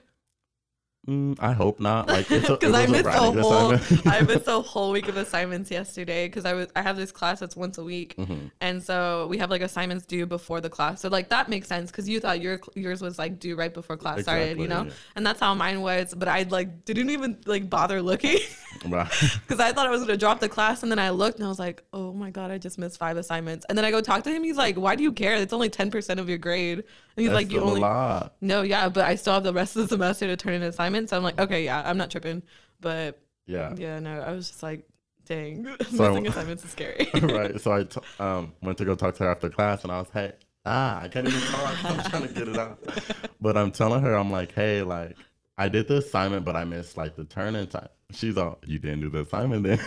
mm, 1.08 1.36
I 1.40 1.52
hope 1.54 1.80
not. 1.80 2.08
Like 2.08 2.30
it 2.32 2.48
Because 2.48 2.76
I 2.76 2.84
a 2.84 2.88
missed 2.88 3.06
a 3.06 3.08
writing 3.10 3.40
whole. 3.40 3.74
I 4.06 4.22
missed 4.22 4.48
a 4.48 4.62
whole 4.72 4.92
week 4.92 5.08
of 5.08 5.18
assignments 5.18 5.72
yesterday 5.72 6.28
because 6.28 6.46
I 6.46 6.54
was 6.54 6.68
I 6.76 6.84
have 6.84 6.96
this 6.96 7.12
class 7.12 7.40
that's 7.40 7.56
once 7.56 7.80
a 7.80 7.84
week, 7.84 8.16
Mhm. 8.18 8.52
and 8.62 8.84
so 8.84 9.26
we 9.28 9.40
have 9.40 9.50
like 9.50 9.64
assignments 9.64 10.06
due 10.06 10.28
before 10.28 10.62
the 10.62 10.70
class. 10.70 11.02
So 11.02 11.10
like 11.10 11.30
that 11.30 11.50
makes 11.50 11.68
sense 11.68 11.90
because 11.90 12.08
you 12.08 12.20
thought 12.20 12.40
your 12.40 12.60
yours 12.76 13.02
was 13.02 13.18
like 13.18 13.40
due 13.40 13.56
right 13.56 13.74
before 13.74 13.98
class 13.98 14.22
started, 14.22 14.60
you 14.60 14.68
know, 14.68 14.84
yeah. 14.84 14.92
and 15.16 15.26
that's 15.26 15.40
how 15.40 15.56
mine 15.56 15.82
was. 15.82 16.14
But 16.16 16.28
I 16.28 16.44
like 16.44 16.86
didn't 16.86 17.10
even 17.10 17.38
like 17.48 17.68
bother 17.70 18.00
looking. 18.02 18.38
Because 18.80 19.60
I 19.60 19.72
thought 19.72 19.88
I 19.88 19.90
was 19.90 20.02
gonna 20.02 20.18
drop 20.18 20.40
the 20.40 20.50
class, 20.50 20.84
and 20.84 20.92
then 20.92 21.00
I 21.00 21.10
looked 21.10 21.38
and 21.38 21.46
I 21.46 21.50
was 21.50 21.60
like, 21.60 21.84
oh 21.94 22.14
my 22.14 22.30
god, 22.32 22.52
I 22.52 22.58
just 22.58 22.78
missed 22.78 22.98
five 22.98 23.18
assignments. 23.18 23.66
And 23.70 23.78
then 23.78 23.86
I 23.86 23.92
go 23.92 24.02
talk 24.02 24.24
to 24.24 24.32
him. 24.32 24.44
He's 24.44 24.58
like, 24.58 24.76
why 24.78 24.96
do 24.96 25.04
you 25.04 25.12
care? 25.12 25.36
It's 25.36 25.54
only 25.54 25.70
ten 25.70 25.92
percent 25.92 26.20
of 26.20 26.28
your 26.30 26.38
grade. 26.38 26.80
And 26.80 26.86
he's 27.16 27.28
That's 27.28 27.36
like, 27.36 27.52
you 27.52 27.62
only 27.62 27.82
lot. 27.82 28.36
no, 28.42 28.62
yeah, 28.62 28.90
but 28.90 29.06
I 29.06 29.16
still 29.16 29.34
have 29.34 29.44
the 29.44 29.54
rest 29.54 29.76
of 29.76 29.84
the 29.84 29.88
semester 29.90 30.28
to 30.28 30.36
turn 30.38 30.54
in 30.54 30.64
assignments. 30.64 31.10
So 31.12 31.18
I'm 31.18 31.24
like, 31.24 31.40
okay, 31.40 31.64
yeah, 31.66 31.82
I'm 31.86 31.98
not 31.98 32.10
tripping. 32.12 32.42
But 32.80 33.20
Yeah. 33.46 33.74
yeah, 33.78 34.00
no, 34.00 34.20
I 34.22 34.32
was 34.32 34.48
just 34.50 34.64
like, 34.64 34.88
dang, 35.26 35.68
So- 35.96 36.10
missing 36.10 36.28
assignments 36.28 36.64
is 36.66 36.72
scary. 36.72 37.10
right. 37.22 37.60
So 37.62 37.72
I 37.74 37.84
t- 37.84 38.02
um, 38.20 38.54
went 38.62 38.78
to 38.80 38.86
go 38.86 38.96
talk 38.96 39.16
to 39.16 39.24
her 39.24 39.32
after 39.32 39.50
class, 39.50 39.84
and 39.84 39.92
I 39.92 40.00
was, 40.00 40.10
hey, 40.14 40.34
ah, 40.66 41.02
I 41.02 41.08
can't 41.10 41.28
even 41.28 41.40
talk. 41.42 41.86
I'm 41.86 42.10
trying 42.10 42.28
to 42.28 42.34
get 42.34 42.48
it 42.48 42.58
out. 42.58 42.80
But 43.40 43.58
I'm 43.58 43.72
telling 43.72 44.02
her, 44.02 44.16
I'm 44.16 44.32
like, 44.32 44.54
hey, 44.54 44.82
like, 44.82 45.16
I 45.58 45.70
did 45.70 45.88
the 45.88 45.98
assignment, 45.98 46.44
but 46.46 46.56
I 46.56 46.64
missed 46.64 46.98
like 46.98 47.16
the 47.16 47.24
turn 47.26 47.56
in 47.56 47.68
time. 47.68 47.90
She's 48.14 48.38
all, 48.38 48.60
you 48.66 48.80
didn't 48.80 49.02
do 49.02 49.10
the 49.10 49.22
assignment 49.22 49.64
then. 49.64 49.80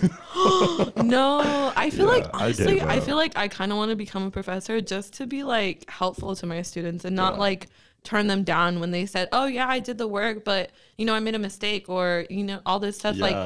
no, 1.09 1.73
I 1.77 1.91
feel 1.91 2.07
Yeah, 2.07 2.13
like 2.13 2.27
honestly, 2.35 2.75
gave 2.79 2.85
I, 2.85 3.01
feel 3.01 3.17
like 3.17 3.37
I 3.37 3.49
kind 3.49 3.73
of 3.73 3.79
want 3.79 3.91
to 3.91 3.97
become 3.97 4.25
a 4.27 4.31
professor 4.31 4.81
just 4.81 5.15
to 5.15 5.27
be 5.27 5.43
like 5.43 5.89
helpful 5.91 6.35
to 6.37 6.47
my 6.47 6.63
students 6.63 7.05
and 7.05 7.15
not 7.17 7.35
Yeah. 7.35 7.41
like 7.41 7.69
turn 8.05 8.29
them 8.29 8.45
down 8.45 8.81
when 8.81 8.91
they 8.91 9.07
said, 9.07 9.29
"Oh 9.33 9.47
yeah, 9.47 9.69
I 9.69 9.81
did 9.81 9.99
the 9.99 10.07
work, 10.07 10.45
but 10.45 10.71
you 10.97 11.05
know, 11.05 11.15
I 11.15 11.21
made 11.21 11.35
a 11.35 11.39
mistake," 11.39 11.89
or 11.89 12.27
you 12.31 12.45
know, 12.45 12.61
all 12.65 12.79
this 12.79 12.99
stuff. 12.99 13.19
Like 13.19 13.37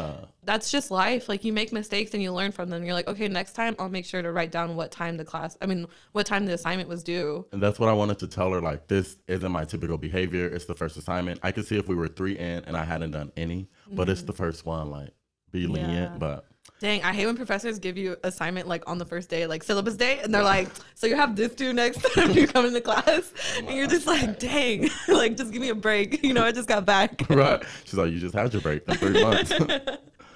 that's 0.49 0.71
just 0.71 0.91
life. 0.91 1.29
Like 1.29 1.45
you 1.45 1.53
make 1.53 1.73
mistakes 1.73 2.15
and 2.15 2.23
you 2.23 2.33
learn 2.33 2.53
from 2.53 2.71
them. 2.71 2.83
You're 2.83 2.95
like, 2.95 3.07
okay, 3.07 3.29
next 3.29 3.53
time 3.53 3.77
I'll 3.79 3.91
make 3.91 4.07
sure 4.07 4.23
to 4.23 4.33
write 4.33 4.50
down 4.50 4.77
what 4.77 4.91
time 4.91 5.19
the 5.19 5.25
class. 5.25 5.59
I 5.61 5.67
mean, 5.67 5.87
what 6.12 6.25
time 6.25 6.47
the 6.47 6.55
assignment 6.55 6.88
was 6.88 7.05
due. 7.05 7.47
And 7.53 7.62
that's 7.62 7.79
what 7.79 7.91
I 7.91 7.93
wanted 7.93 8.19
to 8.21 8.27
tell 8.27 8.50
her. 8.53 8.61
Like, 8.61 8.88
this 8.88 9.19
isn't 9.29 9.53
my 9.53 9.67
typical 9.67 9.99
behavior. 9.99 10.47
It's 10.47 10.65
the 10.65 10.75
first 10.75 10.97
assignment. 10.97 11.41
I 11.43 11.53
could 11.53 11.67
see 11.67 11.77
if 11.77 11.87
we 11.87 11.95
were 11.95 12.09
three 12.09 12.38
in 12.38 12.65
and 12.65 12.77
I 12.77 12.85
hadn't 12.85 13.11
done 13.11 13.31
any, 13.37 13.69
but 13.93 14.09
it's 14.09 14.21
mm-hmm. 14.21 14.29
the 14.29 14.33
first 14.33 14.65
one. 14.65 14.91
Like, 14.91 15.11
be 15.53 15.67
lenient. 15.67 16.12
Yeah. 16.12 16.19
But 16.19 16.47
Dang, 16.80 17.02
I 17.02 17.12
hate 17.12 17.26
when 17.26 17.37
professors 17.37 17.78
give 17.80 17.97
you 17.97 18.16
assignment 18.23 18.68
like 18.68 18.88
on 18.88 18.99
the 18.99 19.04
first 19.04 19.28
day, 19.28 19.47
like 19.49 19.64
syllabus 19.64 19.97
day, 19.97 20.20
and 20.20 20.32
they're 20.32 20.44
like, 20.44 20.68
"So 20.94 21.06
you 21.08 21.16
have 21.16 21.35
this 21.35 21.54
due 21.54 21.73
next 21.73 21.99
time 22.14 22.30
you 22.30 22.47
come 22.47 22.66
into 22.66 22.80
class," 22.80 23.32
oh 23.35 23.58
and 23.66 23.76
you're 23.76 23.88
just 23.88 24.06
like, 24.06 24.38
"Dang, 24.38 24.88
like 25.08 25.37
just 25.37 25.50
give 25.52 25.61
me 25.61 25.70
a 25.70 25.75
break." 25.75 26.23
You 26.28 26.35
know, 26.35 26.44
I 26.44 26.52
just 26.52 26.68
got 26.68 26.85
back. 26.87 27.23
right, 27.30 27.62
she's 27.85 27.94
like, 27.94 28.12
you 28.12 28.20
just 28.20 28.35
had 28.35 28.52
your 28.52 28.62
break 28.62 28.87
in 28.88 28.94
three 28.97 29.23
months. 29.23 29.52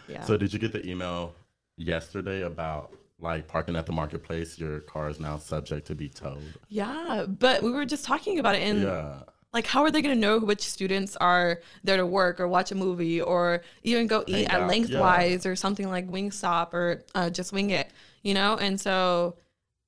Yeah. 0.08 0.25
so, 0.25 0.37
did 0.37 0.52
you 0.52 0.58
get 0.58 0.72
the 0.72 0.84
email 0.88 1.34
yesterday 1.76 2.42
about 2.42 2.92
like 3.20 3.46
parking 3.46 3.76
at 3.76 3.87
the 3.87 3.92
marketplace? 3.92 4.58
Your 4.58 4.80
car 4.80 5.08
is 5.11 5.20
now 5.20 5.38
subject 5.38 5.87
to 5.88 5.94
be 5.94 6.08
towed. 6.08 6.42
yeah, 6.68 7.25
but 7.28 7.62
we 7.62 7.70
were 7.70 7.84
just 7.84 8.04
talking 8.04 8.38
about 8.40 8.54
it, 8.56 8.62
and 8.62 8.82
Yeah, 8.82 9.20
like, 9.52 9.66
how 9.66 9.82
are 9.82 9.90
they 9.90 10.00
going 10.00 10.14
to 10.14 10.21
know 10.21 10.38
which 10.38 10.62
students 10.62 11.16
are 11.16 11.61
there 11.85 11.97
to 11.99 12.06
work 12.06 12.40
or 12.40 12.49
watch 12.49 12.73
a 12.73 12.75
movie 12.75 13.21
or 13.21 13.62
even 13.82 14.06
go 14.06 14.25
eat 14.26 14.47
Hang 14.47 14.47
at 14.47 14.61
out, 14.62 14.68
Lengthwise 14.68 15.44
or 15.44 15.54
something 15.56 15.88
like 15.90 16.09
Wingstop 16.09 16.73
or 16.73 17.04
uh, 17.14 17.28
just 17.28 17.52
Wing 17.52 17.71
It, 17.71 17.90
you 18.23 18.32
know? 18.32 18.56
And 18.56 18.80
so 18.80 19.37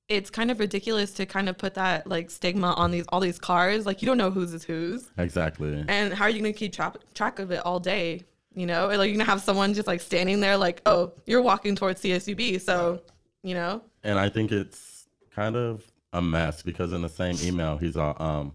it's 0.07 0.29
kind 0.29 0.51
of 0.51 0.59
ridiculous 0.59 1.11
to 1.13 1.25
kind 1.25 1.49
of 1.49 1.57
put 1.57 1.73
that 1.73 2.05
like 2.05 2.29
stigma 2.29 2.73
on 2.73 2.91
these 2.91 3.05
all 3.09 3.19
these 3.19 3.39
cars. 3.39 3.87
Like, 3.87 4.03
you 4.03 4.05
don't 4.05 4.19
know 4.19 4.29
whose 4.29 4.53
is 4.53 4.63
whose. 4.63 5.09
exactly. 5.17 5.83
And 5.87 6.13
how 6.13 6.25
are 6.25 6.29
you 6.29 6.41
going 6.41 6.53
to 6.53 6.57
keep 6.57 6.73
tra- 6.73 6.93
track 7.15 7.39
of 7.39 7.51
it 7.51 7.65
all 7.65 7.79
day? 7.79 8.21
You 8.53 8.65
know, 8.67 8.89
Or, 8.89 8.97
like 8.97 9.09
you're 9.09 9.17
gonna 9.17 9.29
have 9.29 9.41
someone 9.41 9.73
just 9.73 9.85
like 9.85 9.99
standing 9.99 10.39
there, 10.39 10.55
like, 10.55 10.81
oh, 10.85 11.11
you're 11.25 11.41
walking 11.41 11.75
towards 11.75 12.01
CSUB, 12.01 12.61
so 12.61 13.01
you 13.43 13.53
know, 13.53 13.81
And 14.03 14.17
I 14.17 14.29
think 14.29 14.53
it's 14.53 15.07
kind 15.35 15.57
of 15.57 15.83
a 16.13 16.21
mess 16.21 16.63
because 16.63 16.93
in 16.93 17.01
the 17.01 17.09
same 17.09 17.35
email, 17.43 17.77
he's 17.77 17.97
all, 17.97 18.15
um, 18.17 18.53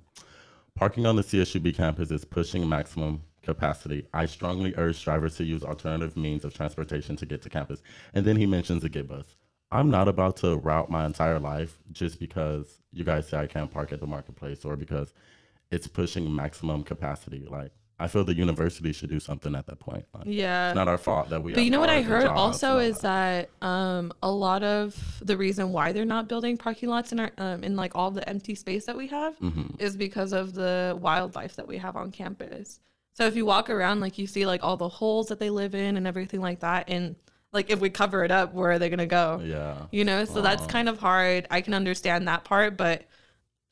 parking 0.74 1.06
on 1.06 1.16
the 1.16 1.22
CSUB 1.22 1.74
campus 1.74 2.10
is 2.10 2.24
pushing 2.24 2.68
maximum 2.68 3.22
capacity. 3.42 4.06
I 4.12 4.26
strongly 4.26 4.74
urge 4.76 5.02
drivers 5.02 5.36
to 5.36 5.44
use 5.44 5.62
alternative 5.62 6.16
means 6.16 6.44
of 6.44 6.54
transportation 6.54 7.16
to 7.16 7.26
get 7.26 7.42
to 7.42 7.50
campus. 7.50 7.82
And 8.14 8.24
then 8.24 8.36
he 8.36 8.46
mentions 8.46 8.82
the 8.82 8.88
Get 8.88 9.08
Bus. 9.08 9.36
I'm 9.72 9.90
not 9.90 10.08
about 10.08 10.36
to 10.38 10.56
route 10.56 10.90
my 10.90 11.06
entire 11.06 11.38
life 11.38 11.78
just 11.92 12.18
because 12.18 12.80
you 12.92 13.04
guys 13.04 13.28
say 13.28 13.38
I 13.38 13.46
can't 13.46 13.70
park 13.70 13.92
at 13.92 14.00
the 14.00 14.06
marketplace 14.06 14.64
or 14.64 14.76
because 14.76 15.14
it's 15.70 15.86
pushing 15.86 16.34
maximum 16.34 16.82
capacity. 16.82 17.46
Like, 17.48 17.72
I 18.00 18.08
feel 18.08 18.24
the 18.24 18.34
university 18.34 18.92
should 18.92 19.10
do 19.10 19.20
something 19.20 19.54
at 19.54 19.66
that 19.66 19.78
point. 19.78 20.06
Like, 20.14 20.24
yeah. 20.26 20.70
It's 20.70 20.74
not 20.74 20.88
our 20.88 20.98
fault 20.98 21.28
that 21.28 21.42
we. 21.42 21.52
But 21.52 21.64
you 21.64 21.70
know 21.70 21.80
what 21.80 21.90
I 21.90 22.02
heard 22.02 22.24
also 22.26 22.78
is 22.78 22.98
that. 23.00 23.50
um, 23.62 24.12
a 24.22 24.30
lot 24.30 24.62
of 24.62 25.20
the 25.22 25.36
reason 25.36 25.70
why 25.72 25.92
they're 25.92 26.04
not 26.04 26.26
building 26.28 26.56
parking 26.56 26.88
lots 26.88 27.12
in 27.12 27.20
our 27.20 27.30
um, 27.38 27.62
in 27.62 27.76
like 27.76 27.92
all 27.94 28.10
the 28.10 28.26
empty 28.28 28.54
space 28.54 28.86
that 28.86 28.96
we 28.96 29.06
have 29.08 29.38
Mm-hmm. 29.38 29.80
is 29.80 29.96
because 29.96 30.32
of 30.32 30.54
the 30.54 30.96
wildlife 31.00 31.56
that 31.56 31.68
we 31.68 31.76
have 31.78 31.94
on 31.96 32.10
campus. 32.10 32.80
So 33.12 33.26
if 33.26 33.36
you 33.36 33.44
walk 33.44 33.68
around, 33.70 34.00
like 34.00 34.16
you 34.18 34.26
see 34.26 34.46
like 34.46 34.64
all 34.64 34.76
the 34.76 34.88
holes 34.88 35.28
that 35.28 35.38
they 35.38 35.50
live 35.50 35.74
in 35.74 35.96
and 35.96 36.06
everything 36.06 36.40
like 36.40 36.60
that, 36.60 36.88
and 36.88 37.16
like 37.52 37.70
if 37.70 37.80
we 37.80 37.90
cover 37.90 38.24
it 38.24 38.30
up, 38.30 38.54
where 38.54 38.70
are 38.70 38.78
they 38.78 38.88
gonna 38.88 39.06
go? 39.06 39.42
Yeah. 39.44 39.76
You 39.90 40.04
know, 40.04 40.24
so 40.24 40.40
that's 40.40 40.64
kind 40.66 40.88
of 40.88 40.98
hard. 40.98 41.46
I 41.50 41.60
can 41.60 41.74
understand 41.74 42.28
that 42.28 42.44
part, 42.44 42.76
but 42.76 43.04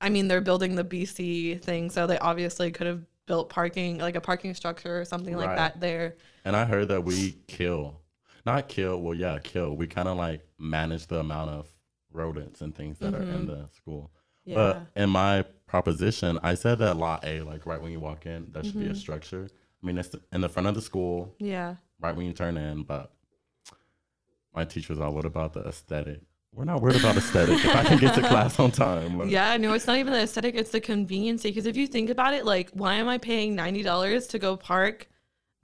I 0.00 0.11
mean, 0.11 0.28
they're 0.28 0.40
building 0.40 0.75
the 0.75 0.85
BC 0.85 1.62
thing, 1.62 1.88
so 1.90 2.06
they 2.06 2.18
obviously 2.18 2.70
could 2.70 2.87
have 2.87 3.02
built 3.28 3.49
parking, 3.50 3.99
like 3.99 4.16
a 4.16 4.20
parking 4.20 4.54
structure 4.54 5.00
or 5.00 5.04
something 5.04 5.37
like 5.37 5.54
that 5.54 5.80
there. 5.80 6.16
And 6.44 6.56
I 6.56 6.64
heard 6.64 6.88
that 6.88 7.04
we 7.04 7.37
kill, 7.47 8.00
not 8.44 8.68
kill, 8.68 9.00
well, 9.00 9.14
yeah, 9.14 9.38
kill. 9.42 9.76
We 9.76 9.87
kind 9.87 10.08
of 10.08 10.16
like 10.16 10.44
manage 10.58 11.06
the 11.06 11.20
amount 11.20 11.50
of 11.50 11.68
rodents 12.12 12.61
and 12.62 12.75
things 12.75 12.99
that 12.99 13.14
are 13.14 13.23
in 13.23 13.47
the 13.47 13.68
school. 13.76 14.11
Yeah. 14.44 14.54
But 14.54 14.87
in 14.97 15.11
my 15.11 15.44
proposition, 15.66 16.38
I 16.42 16.54
said 16.54 16.78
that 16.78 16.97
Lot 16.97 17.25
A, 17.25 17.42
like 17.42 17.66
right 17.66 17.80
when 17.80 17.92
you 17.92 18.00
walk 18.00 18.26
in, 18.26 18.49
that 18.52 18.64
should 18.64 18.75
Mm-hmm. 18.75 18.85
be 18.87 18.90
a 18.90 18.94
structure. 18.97 19.49
I 19.82 19.87
mean, 19.87 19.99
it's 19.99 20.11
in 20.32 20.40
the 20.40 20.49
front 20.49 20.66
of 20.66 20.75
the 20.75 20.80
school, 20.82 21.35
yeah. 21.38 21.76
right 22.00 22.16
when 22.16 22.26
you 22.26 22.32
turn 22.32 22.56
in. 22.56 22.82
But 22.82 23.12
my 24.54 24.64
teacher's 24.64 24.99
all, 24.99 25.12
what 25.12 25.26
about 25.26 25.52
the 25.52 25.61
aesthetic? 25.61 26.23
We're 26.59 26.65
not 26.65 26.83
worried 26.83 26.97
about 26.97 27.17
aesthetic. 27.17 27.65
if 27.65 27.73
I 27.73 27.85
can 27.85 27.99
get 27.99 28.17
to 28.17 28.21
class 28.21 28.59
on 28.59 28.73
time. 28.73 29.17
like- 29.17 29.31
Yeah, 29.31 29.57
no, 29.59 29.75
it's 29.75 29.87
not 29.87 29.97
even 29.97 30.12
the 30.12 30.23
aesthetic, 30.23 30.57
it's 30.57 30.71
the 30.71 30.81
convenience. 30.81 31.45
Because 31.45 31.67
if 31.67 31.77
you 31.77 31.87
think 31.87 32.11
about 32.11 32.35
it, 32.35 32.45
like, 32.45 32.71
why 32.73 32.95
am 32.95 33.07
I 33.07 33.17
paying 33.19 33.55
$90 33.57 34.27
to 34.31 34.38
go 34.41 34.57
park 34.57 35.07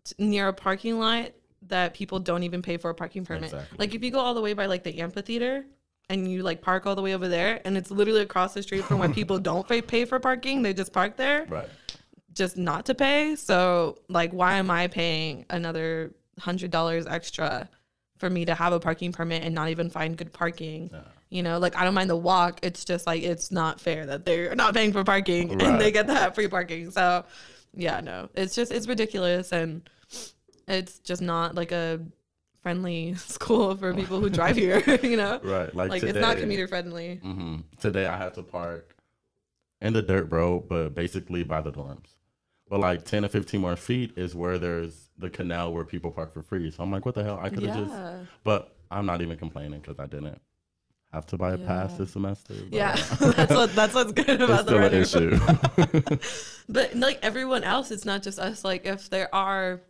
t- 0.05 0.15
near 0.19 0.47
a 0.47 0.53
parking 0.53 1.01
lot 1.01 1.33
that 1.67 1.95
people 1.95 2.21
don't 2.21 2.45
even 2.45 2.63
pay 2.63 2.77
for 2.77 2.91
a 2.91 2.95
parking 2.95 3.25
permit? 3.25 3.47
Exactly. 3.47 3.77
Like, 3.77 3.93
if 3.97 4.05
you 4.05 4.13
go 4.13 4.21
all 4.21 4.35
the 4.35 4.41
way 4.41 4.53
by, 4.53 4.67
like, 4.67 4.85
the 4.85 5.01
amphitheater 5.01 5.65
and 6.09 6.31
you, 6.31 6.45
like, 6.45 6.63
park 6.63 6.87
all 6.87 6.95
the 6.95 7.03
way 7.03 7.13
over 7.13 7.27
there, 7.27 7.61
and 7.65 7.77
it's 7.77 7.91
literally 7.91 8.21
across 8.21 8.55
the 8.55 8.63
street 8.63 8.85
from 8.85 9.01
where 9.01 9.09
people 9.21 9.41
don't 9.41 9.67
pay, 9.67 9.83
pay 9.83 10.05
for 10.05 10.21
parking, 10.21 10.63
they 10.63 10.73
just 10.73 10.93
park 10.93 11.17
there 11.17 11.45
Right. 11.49 11.69
just 12.35 12.57
not 12.57 12.87
to 12.87 12.95
pay. 12.95 13.35
So, 13.35 13.99
like, 14.09 14.31
why 14.33 14.59
am 14.59 14.71
I 14.71 14.87
paying 14.87 15.45
another 15.51 16.15
$100 16.41 17.11
extra? 17.11 17.69
For 18.25 18.31
me 18.31 18.47
to 18.47 18.55
have 18.55 18.73
a 18.73 18.81
parking 18.81 19.13
permit 19.13 19.43
and 19.43 19.55
not 19.55 19.69
even 19.69 19.91
find 19.91 20.17
good 20.17 20.33
parking, 20.33 20.89
Yeah. 20.91 21.03
you 21.29 21.43
know, 21.43 21.59
like 21.59 21.77
I 21.77 21.85
don't 21.85 21.93
mind 21.93 22.09
the 22.09 22.17
walk. 22.17 22.59
It's 22.63 22.83
just 22.83 23.07
like 23.07 23.23
it's 23.23 23.53
not 23.53 23.83
fair 23.83 24.07
that 24.07 24.25
they're 24.25 24.55
not 24.55 24.73
paying 24.73 24.95
for 24.95 25.05
parking 25.05 25.51
and 25.51 25.61
they 25.61 25.67
Right. 25.85 25.93
get 25.93 26.07
that 26.07 26.35
free 26.35 26.49
parking. 26.49 26.91
So, 26.91 27.27
yeah, 27.75 28.01
no, 28.01 28.31
it's 28.35 28.55
just 28.55 28.73
it's 28.73 28.89
ridiculous 28.89 29.53
and 29.53 29.87
it's 30.67 31.01
just 31.01 31.21
not 31.21 31.55
like 31.55 31.71
a 31.71 32.01
friendly 32.63 33.15
school 33.17 33.77
for 33.77 33.93
people 33.93 34.21
who 34.21 34.31
drive 34.31 34.57
here. 34.57 34.83
You 35.03 35.19
know, 35.19 35.39
Right. 35.45 35.75
Like, 35.75 35.91
like 35.91 36.01
today, 36.01 36.13
it's 36.13 36.27
not 36.27 36.39
commuter 36.39 36.67
friendly. 36.67 37.17
hmm 37.17 37.57
Today 37.79 38.07
I 38.07 38.17
had 38.17 38.33
to 38.37 38.43
park 38.43 38.97
in 39.83 39.93
the 39.93 40.01
dirt 40.01 40.33
road, 40.33 40.67
but 40.71 40.95
basically 40.95 41.43
by 41.45 41.61
the 41.61 41.73
dorms. 41.73 42.07
But 42.69 42.81
like 42.81 43.05
10 43.05 43.25
or 43.25 43.29
15 43.29 43.61
more 43.61 43.77
feet 43.77 44.13
is 44.17 44.35
where 44.35 44.59
there's 44.59 45.11
the 45.19 45.31
canal 45.31 45.73
where 45.73 45.85
people 45.85 46.11
park 46.11 46.33
for 46.33 46.43
free. 46.43 46.71
So 46.71 46.83
I'm 46.83 46.91
like, 46.91 47.05
what 47.05 47.15
the 47.15 47.23
hell? 47.23 47.39
I 47.41 47.51
could 47.51 47.63
have 47.63 47.77
Yeah. 47.77 47.85
just. 47.85 48.31
But 48.43 48.75
I'm 48.91 49.07
not 49.07 49.21
even 49.21 49.37
complaining 49.37 49.81
because 49.81 49.99
I 49.99 50.07
didn't 50.07 50.41
have 51.15 51.27
to 51.27 51.37
buy 51.37 51.53
a 51.53 51.59
pass 51.59 51.97
this 51.97 52.13
semester. 52.13 52.55
Yeah, 52.71 52.97
that's 53.21 53.55
what 53.55 53.75
that's 53.75 53.95
what's 53.95 54.13
good 54.13 54.29
It's 54.29 54.43
about 54.43 54.67
the 54.67 55.05
still 55.05 55.29
an 55.29 56.11
issue. 56.11 56.19
But 56.69 56.95
like 56.95 57.19
everyone 57.23 57.63
else, 57.63 57.91
it's 57.91 58.05
not 58.05 58.23
just 58.23 58.39
us. 58.39 58.65
Like 58.65 58.87
if 58.87 59.11
there 59.11 59.33
are, 59.35 59.81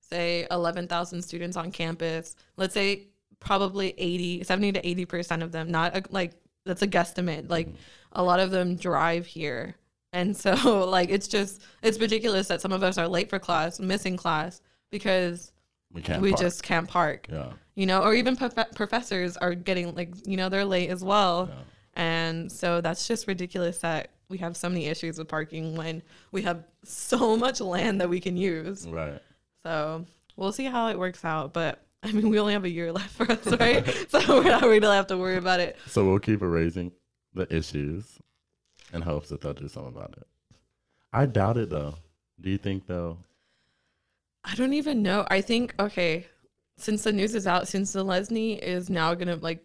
say, 0.00 0.46
11,000 0.50 1.22
students 1.22 1.56
on 1.56 1.70
campus, 1.70 2.34
let's 2.56 2.72
say 2.74 3.08
probably 3.38 3.94
80, 3.98 4.44
70 4.44 4.72
to 4.72 4.82
80% 4.82 5.42
of 5.42 5.52
them, 5.52 5.70
not 5.70 5.96
a, 5.96 6.02
like 6.10 6.32
that's 6.64 6.82
a 6.82 6.88
guesstimate. 6.88 7.50
Like 7.50 7.68
mm-hmm. 7.68 7.76
a 8.12 8.22
lot 8.22 8.40
of 8.40 8.50
them 8.50 8.76
drive 8.76 9.26
here. 9.26 9.76
And 10.12 10.36
so 10.36 10.84
like 10.88 11.10
it's 11.10 11.28
just, 11.28 11.62
it's 11.82 11.98
ridiculous 11.98 12.48
that 12.48 12.60
some 12.60 12.72
of 12.72 12.82
us 12.82 12.98
are 12.98 13.08
late 13.08 13.30
for 13.30 13.38
class, 13.38 13.80
missing 13.80 14.16
class 14.16 14.60
because 14.90 15.52
we 15.92 16.02
can't. 16.02 16.22
we 16.22 16.30
park. 16.30 16.40
just 16.40 16.62
can't 16.62 16.88
park, 16.88 17.26
Yeah. 17.30 17.52
you 17.74 17.86
know, 17.86 18.02
or 18.02 18.14
even 18.14 18.36
prof- 18.36 18.72
professors 18.74 19.36
are 19.36 19.54
getting 19.54 19.94
like, 19.94 20.10
you 20.26 20.36
know, 20.36 20.48
they're 20.48 20.64
late 20.64 20.90
as 20.90 21.02
well. 21.02 21.48
Yeah. 21.50 21.58
And 21.94 22.50
so 22.52 22.80
that's 22.80 23.06
just 23.06 23.26
ridiculous 23.26 23.78
that 23.78 24.10
we 24.28 24.38
have 24.38 24.56
so 24.56 24.68
many 24.70 24.86
issues 24.86 25.18
with 25.18 25.28
parking 25.28 25.76
when 25.76 26.02
we 26.30 26.42
have 26.42 26.64
so 26.84 27.36
much 27.36 27.60
land 27.60 28.00
that 28.00 28.08
we 28.08 28.20
can 28.20 28.36
use. 28.36 28.86
Right. 28.86 29.20
So 29.64 30.06
we'll 30.36 30.52
see 30.52 30.64
how 30.64 30.88
it 30.88 30.98
works 30.98 31.24
out. 31.24 31.52
But 31.52 31.82
I 32.02 32.10
mean, 32.12 32.30
we 32.30 32.38
only 32.40 32.54
have 32.54 32.64
a 32.64 32.70
year 32.70 32.90
left 32.92 33.10
for 33.10 33.30
us, 33.30 33.46
right? 33.58 33.86
so 34.10 34.38
we're 34.42 34.44
not 34.50 34.62
really 34.62 34.80
have 34.96 35.06
to 35.08 35.16
worry 35.18 35.36
about 35.36 35.60
it. 35.60 35.76
So 35.86 36.04
we'll 36.06 36.18
keep 36.18 36.42
erasing 36.42 36.92
the 37.34 37.54
issues 37.54 38.18
in 38.92 39.02
hopes 39.02 39.28
that 39.28 39.40
they'll 39.40 39.54
do 39.54 39.68
something 39.68 39.94
about 39.94 40.14
it. 40.16 40.26
I 41.12 41.26
doubt 41.26 41.56
it 41.56 41.70
though. 41.70 41.94
Do 42.40 42.50
you 42.50 42.58
think 42.58 42.86
though? 42.86 43.18
I 44.44 44.54
don't 44.54 44.72
even 44.72 45.02
know. 45.02 45.26
I 45.30 45.40
think 45.40 45.74
okay, 45.78 46.26
since 46.76 47.04
the 47.04 47.12
news 47.12 47.34
is 47.34 47.46
out, 47.46 47.68
since 47.68 47.94
Zelezny 47.94 48.58
is 48.58 48.90
now 48.90 49.14
gonna 49.14 49.36
like 49.36 49.64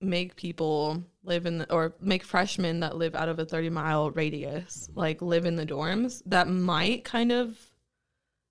make 0.00 0.36
people 0.36 1.02
live 1.22 1.46
in 1.46 1.58
the, 1.58 1.72
or 1.72 1.94
make 2.00 2.22
freshmen 2.22 2.80
that 2.80 2.96
live 2.96 3.14
out 3.14 3.28
of 3.28 3.38
a 3.38 3.44
30 3.44 3.70
mile 3.70 4.10
radius 4.10 4.88
mm-hmm. 4.90 5.00
like 5.00 5.22
live 5.22 5.46
in 5.46 5.56
the 5.56 5.64
dorms 5.64 6.22
that 6.26 6.46
might 6.46 7.04
kind 7.04 7.32
of 7.32 7.56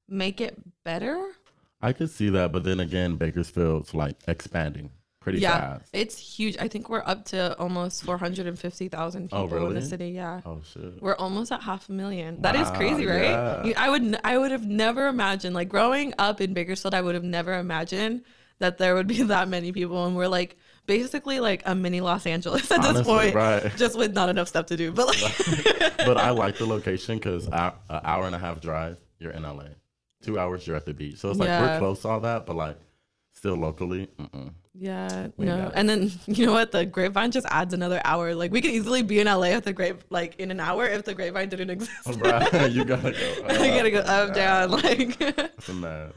make 0.08 0.42
it 0.42 0.58
better 0.84 1.34
I 1.84 1.92
could 1.92 2.10
see 2.10 2.30
that, 2.30 2.53
but 2.53 2.63
then 2.63 2.80
again, 2.80 3.18
Bakersfield's 3.18 3.94
like 3.94 4.15
expanding 4.25 4.89
pretty 5.24 5.39
yeah, 5.39 5.77
fast. 5.77 5.89
it's 5.94 6.18
huge. 6.18 6.58
I 6.60 6.68
think 6.68 6.89
we're 6.89 7.01
up 7.06 7.25
to 7.25 7.58
almost 7.58 8.03
450,000 8.03 9.24
people 9.30 9.50
Oh, 9.53 9.68
in 9.70 9.74
the 9.74 9.82
city. 9.82 10.10
Yeah. 10.10 10.42
Oh 10.46 10.62
shit. 10.72 11.01
We're 11.01 11.15
almost 11.15 11.51
at 11.51 11.62
half 11.62 11.89
a 11.89 11.92
million. 11.94 12.42
That 12.42 12.56
is 12.56 12.68
Wow, 12.70 12.75
crazy, 12.75 13.06
right? 13.06 13.22
yeah. 13.24 13.63
You- 13.63 13.74
I 13.77 13.89
would 13.89 14.18
I 14.24 14.38
would 14.38 14.51
have 14.51 14.65
never 14.68 15.08
imagined 15.08 15.56
like 15.56 15.70
growing 15.70 16.13
up 16.20 16.42
in 16.42 16.53
Bakersfield, 16.53 16.94
I 16.94 17.01
would 17.01 17.15
have 17.15 17.24
never 17.24 17.53
imagined 17.58 18.24
that 18.60 18.77
there 18.77 18.96
would 18.96 19.08
be 19.08 19.24
that 19.34 19.48
many 19.48 19.72
people 19.72 20.06
and 20.06 20.15
we're 20.15 20.27
like 20.27 20.58
basically 20.86 21.39
like 21.39 21.63
a 21.65 21.74
mini 21.74 22.01
Los 22.01 22.25
Angeles 22.25 22.70
at 22.72 22.82
this 22.82 23.01
point. 23.06 23.34
right. 23.34 23.72
Just 23.77 23.98
with 23.98 24.13
not 24.13 24.30
enough 24.30 24.50
stuff 24.50 24.65
to 24.68 24.77
do. 24.77 24.92
But 24.92 25.08
like 25.08 25.98
but 25.98 26.18
I 26.18 26.32
like 26.32 26.58
the 26.58 26.65
location 26.65 27.18
because 27.18 27.48
an 27.48 27.72
hour 27.89 28.25
and 28.25 28.36
a 28.36 28.39
half 28.39 28.60
drive, 28.62 28.98
you're 29.20 29.32
in 29.32 29.44
LA. 29.44 29.65
Two 30.22 30.38
hours, 30.39 30.65
you're 30.68 30.75
at 30.75 30.86
the 30.86 30.94
beach. 30.94 31.18
So 31.18 31.30
it's 31.30 31.39
like 31.39 31.48
Yeah. 31.48 31.62
we're 31.74 31.80
close 31.80 32.01
to 32.03 32.08
all 32.10 32.20
that, 32.22 32.46
but 32.46 32.56
like 32.56 32.77
still 33.44 33.56
locally. 33.56 34.08
Mm-mm. 34.18 34.54
Yeah, 34.74 35.28
We 35.36 35.46
no. 35.46 35.70
And 35.76 35.90
then 35.90 36.10
you 36.28 36.46
know 36.46 36.54
what? 36.54 36.72
The 36.72 36.86
grapevine 36.86 37.32
just 37.32 37.46
adds 37.50 37.74
another 37.74 38.00
hour. 38.06 38.34
Like 38.36 38.54
we 38.54 38.62
could 38.62 38.72
easily 38.72 39.02
be 39.02 39.20
in 39.20 39.28
LA 39.28 39.48
at 39.48 39.66
the 39.66 39.74
grape 39.74 40.02
like 40.10 40.40
in 40.40 40.50
an 40.50 40.62
hour 40.62 40.86
if 40.86 41.04
the 41.04 41.14
grapevine 41.14 41.50
didn't 41.50 41.70
exist. 41.76 42.08
Right, 42.22 42.72
you 42.72 42.86
gotta 42.86 43.12
go. 43.12 43.46
I 43.50 43.68
gotta 43.68 43.92
go 43.92 44.00
up, 44.00 44.34
down, 44.34 44.72
like 44.72 45.20
That's 45.20 45.68
a 45.68 45.74
mess. 45.74 46.14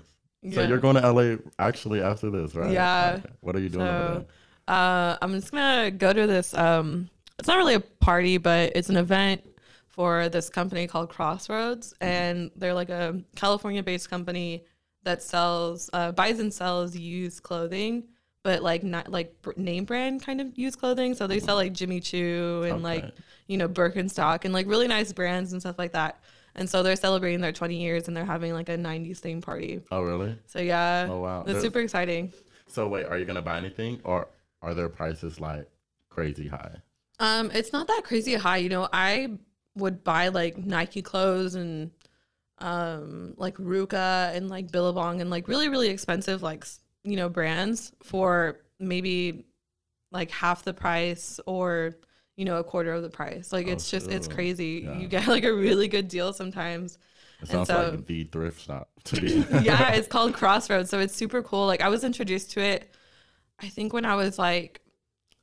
So 0.52 0.61
Yeah. 0.61 0.68
you're 0.68 0.78
going 0.78 0.95
to 0.95 1.11
LA 1.12 1.37
actually 1.59 2.00
after 2.00 2.30
this, 2.30 2.54
right? 2.54 2.71
Yeah. 2.71 3.16
Okay. 3.18 3.35
What 3.40 3.56
are 3.56 3.59
you 3.61 3.71
doing 3.71 3.85
So 3.85 4.25
uh, 4.68 5.16
I'm 5.21 5.33
just 5.33 5.50
gonna 5.50 5.90
go 5.90 6.12
to 6.12 6.28
this. 6.28 6.54
Um, 6.54 7.11
it's 7.40 7.49
not 7.49 7.56
really 7.59 7.75
a 7.75 7.80
party, 7.80 8.38
but 8.38 8.71
it's 8.76 8.88
an 8.88 8.97
event 8.97 9.42
for 9.88 10.28
this 10.28 10.49
company 10.49 10.87
called 10.87 11.09
Crossroads, 11.09 11.92
and 12.00 12.52
they're 12.54 12.75
like 12.75 12.90
a 12.90 13.21
California-based 13.35 14.09
company 14.09 14.62
that 15.06 15.22
sells, 15.22 15.88
uh, 15.94 16.12
buys 16.12 16.38
and 16.40 16.52
sells 16.52 16.94
used 16.94 17.42
clothing, 17.42 18.04
but 18.44 18.62
like 18.62 18.82
not 18.82 19.10
like 19.10 19.34
name 19.56 19.84
brand 19.84 20.20
kind 20.22 20.40
of 20.40 20.56
used 20.58 20.78
clothing. 20.78 21.14
So 21.14 21.26
they 21.26 21.40
sell 21.40 21.56
like 21.56 21.72
Jimmy 21.72 22.00
Choo 22.00 22.64
and 22.68 22.82
like 22.82 23.06
you 23.46 23.56
know 23.56 23.68
Birkenstock 23.68 24.44
and 24.44 24.52
like 24.52 24.66
really 24.66 24.86
nice 24.88 25.12
brands 25.12 25.52
and 25.52 25.62
stuff 25.62 25.78
like 25.78 25.92
that. 25.92 26.20
And 26.54 26.68
so 26.68 26.82
they're 26.82 26.96
celebrating 26.96 27.40
their 27.40 27.52
20 27.52 27.76
years, 27.76 28.08
and 28.08 28.16
they're 28.16 28.25
having 28.25 28.52
like 28.52 28.68
a 28.70 28.76
90s 28.78 29.18
theme 29.18 29.42
party. 29.42 29.80
Oh, 29.90 30.00
really? 30.02 30.38
So 30.46 30.58
yeah, 30.58 31.06
Oh, 31.10 31.20
wow. 31.20 31.40
it's 31.42 31.52
There- 31.52 31.60
super 31.60 31.80
exciting. 31.80 32.32
So 32.68 32.88
wait, 32.88 33.06
are 33.06 33.16
you 33.18 33.25
gonna 33.25 33.42
buy 33.42 33.58
anything, 33.58 34.00
or 34.04 34.28
are 34.62 34.75
their 34.75 34.88
prices 34.88 35.38
like 35.40 35.68
crazy 36.08 36.48
high? 36.48 36.76
Um, 37.20 37.50
it's 37.54 37.72
not 37.72 37.86
that 37.88 38.02
crazy 38.04 38.34
high. 38.34 38.56
You 38.58 38.68
know, 38.68 38.88
I 38.92 39.38
would 39.76 40.02
buy 40.02 40.28
like 40.28 40.56
Nike 40.58 41.02
clothes 41.02 41.54
and 41.54 41.90
um 42.58 43.34
like 43.36 43.56
RVCA 43.58 44.34
and 44.34 44.48
like 44.48 44.70
Billabong 44.72 45.20
and 45.20 45.30
like 45.30 45.46
really 45.48 45.68
really 45.68 45.88
expensive 45.88 46.42
like 46.42 46.64
you 47.04 47.16
know 47.16 47.28
brands 47.28 47.92
for 48.02 48.60
maybe 48.80 49.44
like 50.10 50.30
half 50.30 50.64
the 50.64 50.72
price 50.72 51.38
or 51.46 51.96
you 52.36 52.44
know 52.44 52.58
a 52.58 52.64
quarter 52.64 52.92
of 52.92 53.02
the 53.02 53.10
price. 53.10 53.52
Like 53.52 53.66
Oh, 53.68 53.72
it's 53.72 53.90
just 53.90 54.08
it's 54.08 54.28
crazy. 54.28 54.82
Yeah. 54.84 54.98
You 54.98 55.08
get 55.08 55.26
like 55.26 55.44
a 55.44 55.52
really 55.52 55.88
good 55.88 56.08
deal 56.08 56.32
sometimes. 56.32 56.98
It 57.42 57.48
sounds 57.48 57.68
so- 57.68 57.90
like 57.90 58.06
the 58.06 58.25
thrift 58.25 58.62
shop 58.62 58.88
to 59.04 59.20
be. 59.20 59.44
yeah, 59.62 59.92
it's 59.94 60.08
called 60.08 60.32
Crossroads. 60.34 60.88
So 60.90 60.98
it's 61.00 61.14
super 61.14 61.42
cool. 61.42 61.66
Like 61.66 61.82
I 61.82 61.88
was 61.88 62.04
introduced 62.04 62.52
to 62.52 62.60
it, 62.60 62.90
I 63.60 63.68
think 63.68 63.92
when 63.92 64.04
I 64.04 64.14
was 64.14 64.38
like 64.38 64.80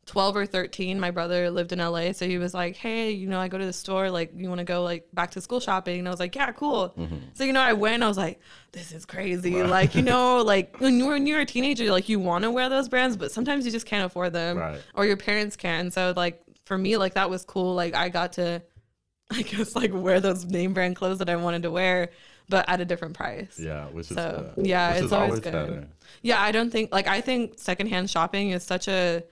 12 0.06 0.36
or 0.36 0.46
13. 0.46 1.00
My 1.00 1.12
brother 1.12 1.50
lived 1.50 1.72
in 1.72 1.80
LA. 1.80 2.12
So 2.12 2.28
he 2.28 2.38
was 2.38 2.54
like, 2.54 2.76
hey, 2.76 3.12
you 3.12 3.28
know, 3.28 3.40
I 3.40 3.48
go 3.48 3.58
to 3.58 3.66
the 3.66 3.72
store. 3.74 4.10
Like, 4.12 4.32
you 4.36 4.50
want 4.50 4.60
to 4.60 4.66
go 4.66 4.84
like 4.84 5.08
back 5.14 5.32
to 5.32 5.42
school 5.42 5.60
shopping? 5.62 6.00
And 6.00 6.08
I 6.08 6.12
was 6.12 6.20
like, 6.20 6.36
yeah, 6.36 6.52
cool. 6.52 6.94
Mm-hmm. 6.98 7.16
So, 7.34 7.46
you 7.46 7.54
know, 7.54 7.62
I 7.62 7.72
went, 7.74 8.04
I 8.04 8.08
was 8.10 8.18
like, 8.18 8.40
this 8.74 8.92
is 8.92 9.06
crazy. 9.06 9.64
Like, 9.64 9.96
you 9.96 10.02
know, 10.02 10.42
like 10.46 10.78
when 10.80 10.98
you're, 11.00 11.08
when 11.10 11.26
you're 11.26 11.40
a 11.40 11.46
teenager, 11.46 11.90
like 11.90 12.10
you 12.10 12.20
want 12.20 12.44
to 12.44 12.52
wear 12.52 12.68
those 12.68 12.90
brands, 12.90 13.16
but 13.16 13.32
sometimes 13.32 13.66
you 13.66 13.72
just 13.72 13.86
can't 13.86 14.06
afford 14.06 14.34
them 14.34 14.58
Right. 14.58 14.82
or 14.94 15.06
your 15.06 15.16
parents 15.18 15.56
can. 15.56 15.90
So 15.90 16.14
like 16.18 16.42
for 16.66 16.78
me, 16.78 16.98
like 16.98 17.14
that 17.14 17.30
was 17.30 17.46
cool. 17.46 17.74
Like 17.74 17.96
I 17.96 18.10
got 18.10 18.34
to, 18.34 18.62
I 19.32 19.42
guess 19.42 19.74
like 19.76 19.92
wear 19.94 20.20
those 20.20 20.44
name 20.44 20.74
brand 20.74 20.98
clothes 20.98 21.20
that 21.20 21.30
I 21.30 21.38
wanted 21.38 21.64
to 21.64 21.72
wear, 21.72 22.10
but 22.50 22.68
at 22.68 22.82
a 22.82 22.86
different 22.86 23.16
price. 23.16 23.58
Yeah, 23.58 23.86
which 23.86 24.12
is 24.12 24.18
So, 24.18 24.52
good. 24.56 24.68
yeah, 24.68 24.90
Which 24.90 24.98
it's 24.98 25.06
is 25.06 25.12
always 25.14 25.40
good. 25.40 25.54
better. 25.54 25.88
Yeah, 26.22 26.42
I 26.42 26.52
don't 26.52 26.70
think 26.72 26.92
like 26.92 27.08
I 27.08 27.22
think 27.22 27.54
secondhand 27.58 28.10
shopping 28.10 28.50
is 28.50 28.64
such 28.64 28.90
a 28.90 29.24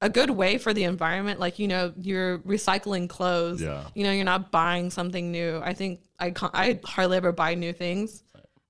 a 0.00 0.08
good 0.08 0.30
way 0.30 0.58
for 0.58 0.72
the 0.72 0.84
environment. 0.84 1.40
Like 1.40 1.58
you 1.58 1.68
know, 1.68 1.92
you're 2.00 2.38
recycling 2.40 3.08
clothes. 3.08 3.62
Yeah. 3.62 3.84
You 3.94 4.04
know, 4.04 4.12
you're 4.12 4.24
not 4.24 4.50
buying 4.50 4.90
something 4.90 5.30
new. 5.32 5.60
I 5.64 5.74
think 5.74 6.00
I 6.18 6.30
con- 6.30 6.50
I 6.54 6.80
hardly 6.84 7.16
ever 7.16 7.32
buy 7.32 7.54
new 7.54 7.72
things, 7.72 8.22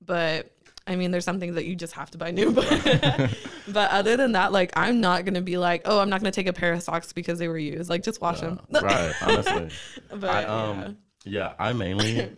but 0.05 0.51
I 0.89 0.97
mean, 0.97 1.11
there's 1.11 1.25
some 1.25 1.39
things 1.39 1.55
that 1.55 1.67
you 1.67 1.77
just 1.77 1.93
have 1.93 2.11
to 2.13 2.19
buy 2.19 2.31
new. 2.31 2.51
But 2.51 2.67
but 3.69 3.91
other 3.91 4.17
than 4.17 4.33
that, 4.33 4.53
like 4.53 4.73
I'm 4.75 5.01
not 5.01 5.27
gonna 5.27 5.43
be 5.43 5.59
like, 5.59 5.83
oh, 5.85 6.01
I'm 6.01 6.09
not 6.09 6.21
gonna 6.21 6.31
take 6.33 6.47
a 6.47 6.53
pair 6.53 6.73
of 6.73 6.83
socks 6.83 7.13
because 7.13 7.39
they 7.39 7.49
were 7.49 7.59
used. 7.59 7.91
Like 7.91 8.03
just 8.03 8.21
wash 8.21 8.41
them. 8.41 8.59
right, 8.71 9.15
honestly. 9.23 9.71
but 10.11 10.31
I 10.31 10.45
um 10.45 10.97
yeah. 11.25 11.53
I 11.59 11.75
mainly 11.75 12.35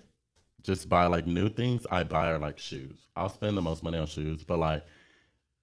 just 0.63 0.89
buy 0.89 1.07
like 1.07 1.27
new 1.27 1.49
things 1.49 1.87
I 1.91 2.03
buy 2.03 2.33
are 2.33 2.39
like 2.39 2.59
shoes. 2.59 2.99
I'll 3.15 3.29
spend 3.29 3.57
the 3.57 3.63
most 3.63 3.85
money 3.85 3.99
on 3.99 4.07
shoes, 4.07 4.43
but 4.43 4.59
like 4.59 4.85